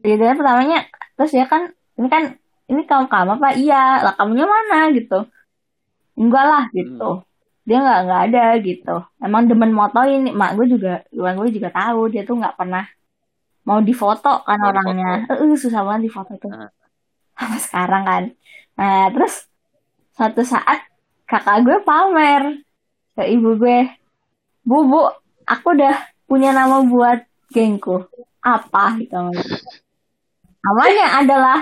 [0.02, 1.70] Dia pertamanya terus ya kan
[2.02, 2.42] ini kan
[2.72, 3.50] ini kamu kamu apa?
[3.60, 3.84] Iya.
[4.08, 4.90] Lah kamunya mana?
[4.96, 5.28] gitu.
[6.16, 7.10] Enggak lah gitu.
[7.22, 7.28] Hmm.
[7.62, 8.96] dia nggak nggak ada gitu.
[9.22, 12.90] Emang demen moto ini mak gue juga gue gue juga tahu dia tuh nggak pernah
[13.62, 15.30] mau difoto kan mau orangnya.
[15.30, 16.50] eh uh, susah banget difoto tuh.
[16.50, 16.70] Uh.
[17.38, 18.24] apa sekarang kan.
[18.82, 19.46] Nah terus
[20.18, 20.90] suatu saat
[21.30, 22.66] kakak gue pamer
[23.14, 23.80] ke ibu gue.
[24.66, 25.02] Bu bu
[25.46, 25.96] aku udah
[26.26, 27.22] punya nama buat
[27.54, 28.10] gengku.
[28.42, 28.98] Apa?
[28.98, 29.22] gitu
[30.66, 31.60] namanya adalah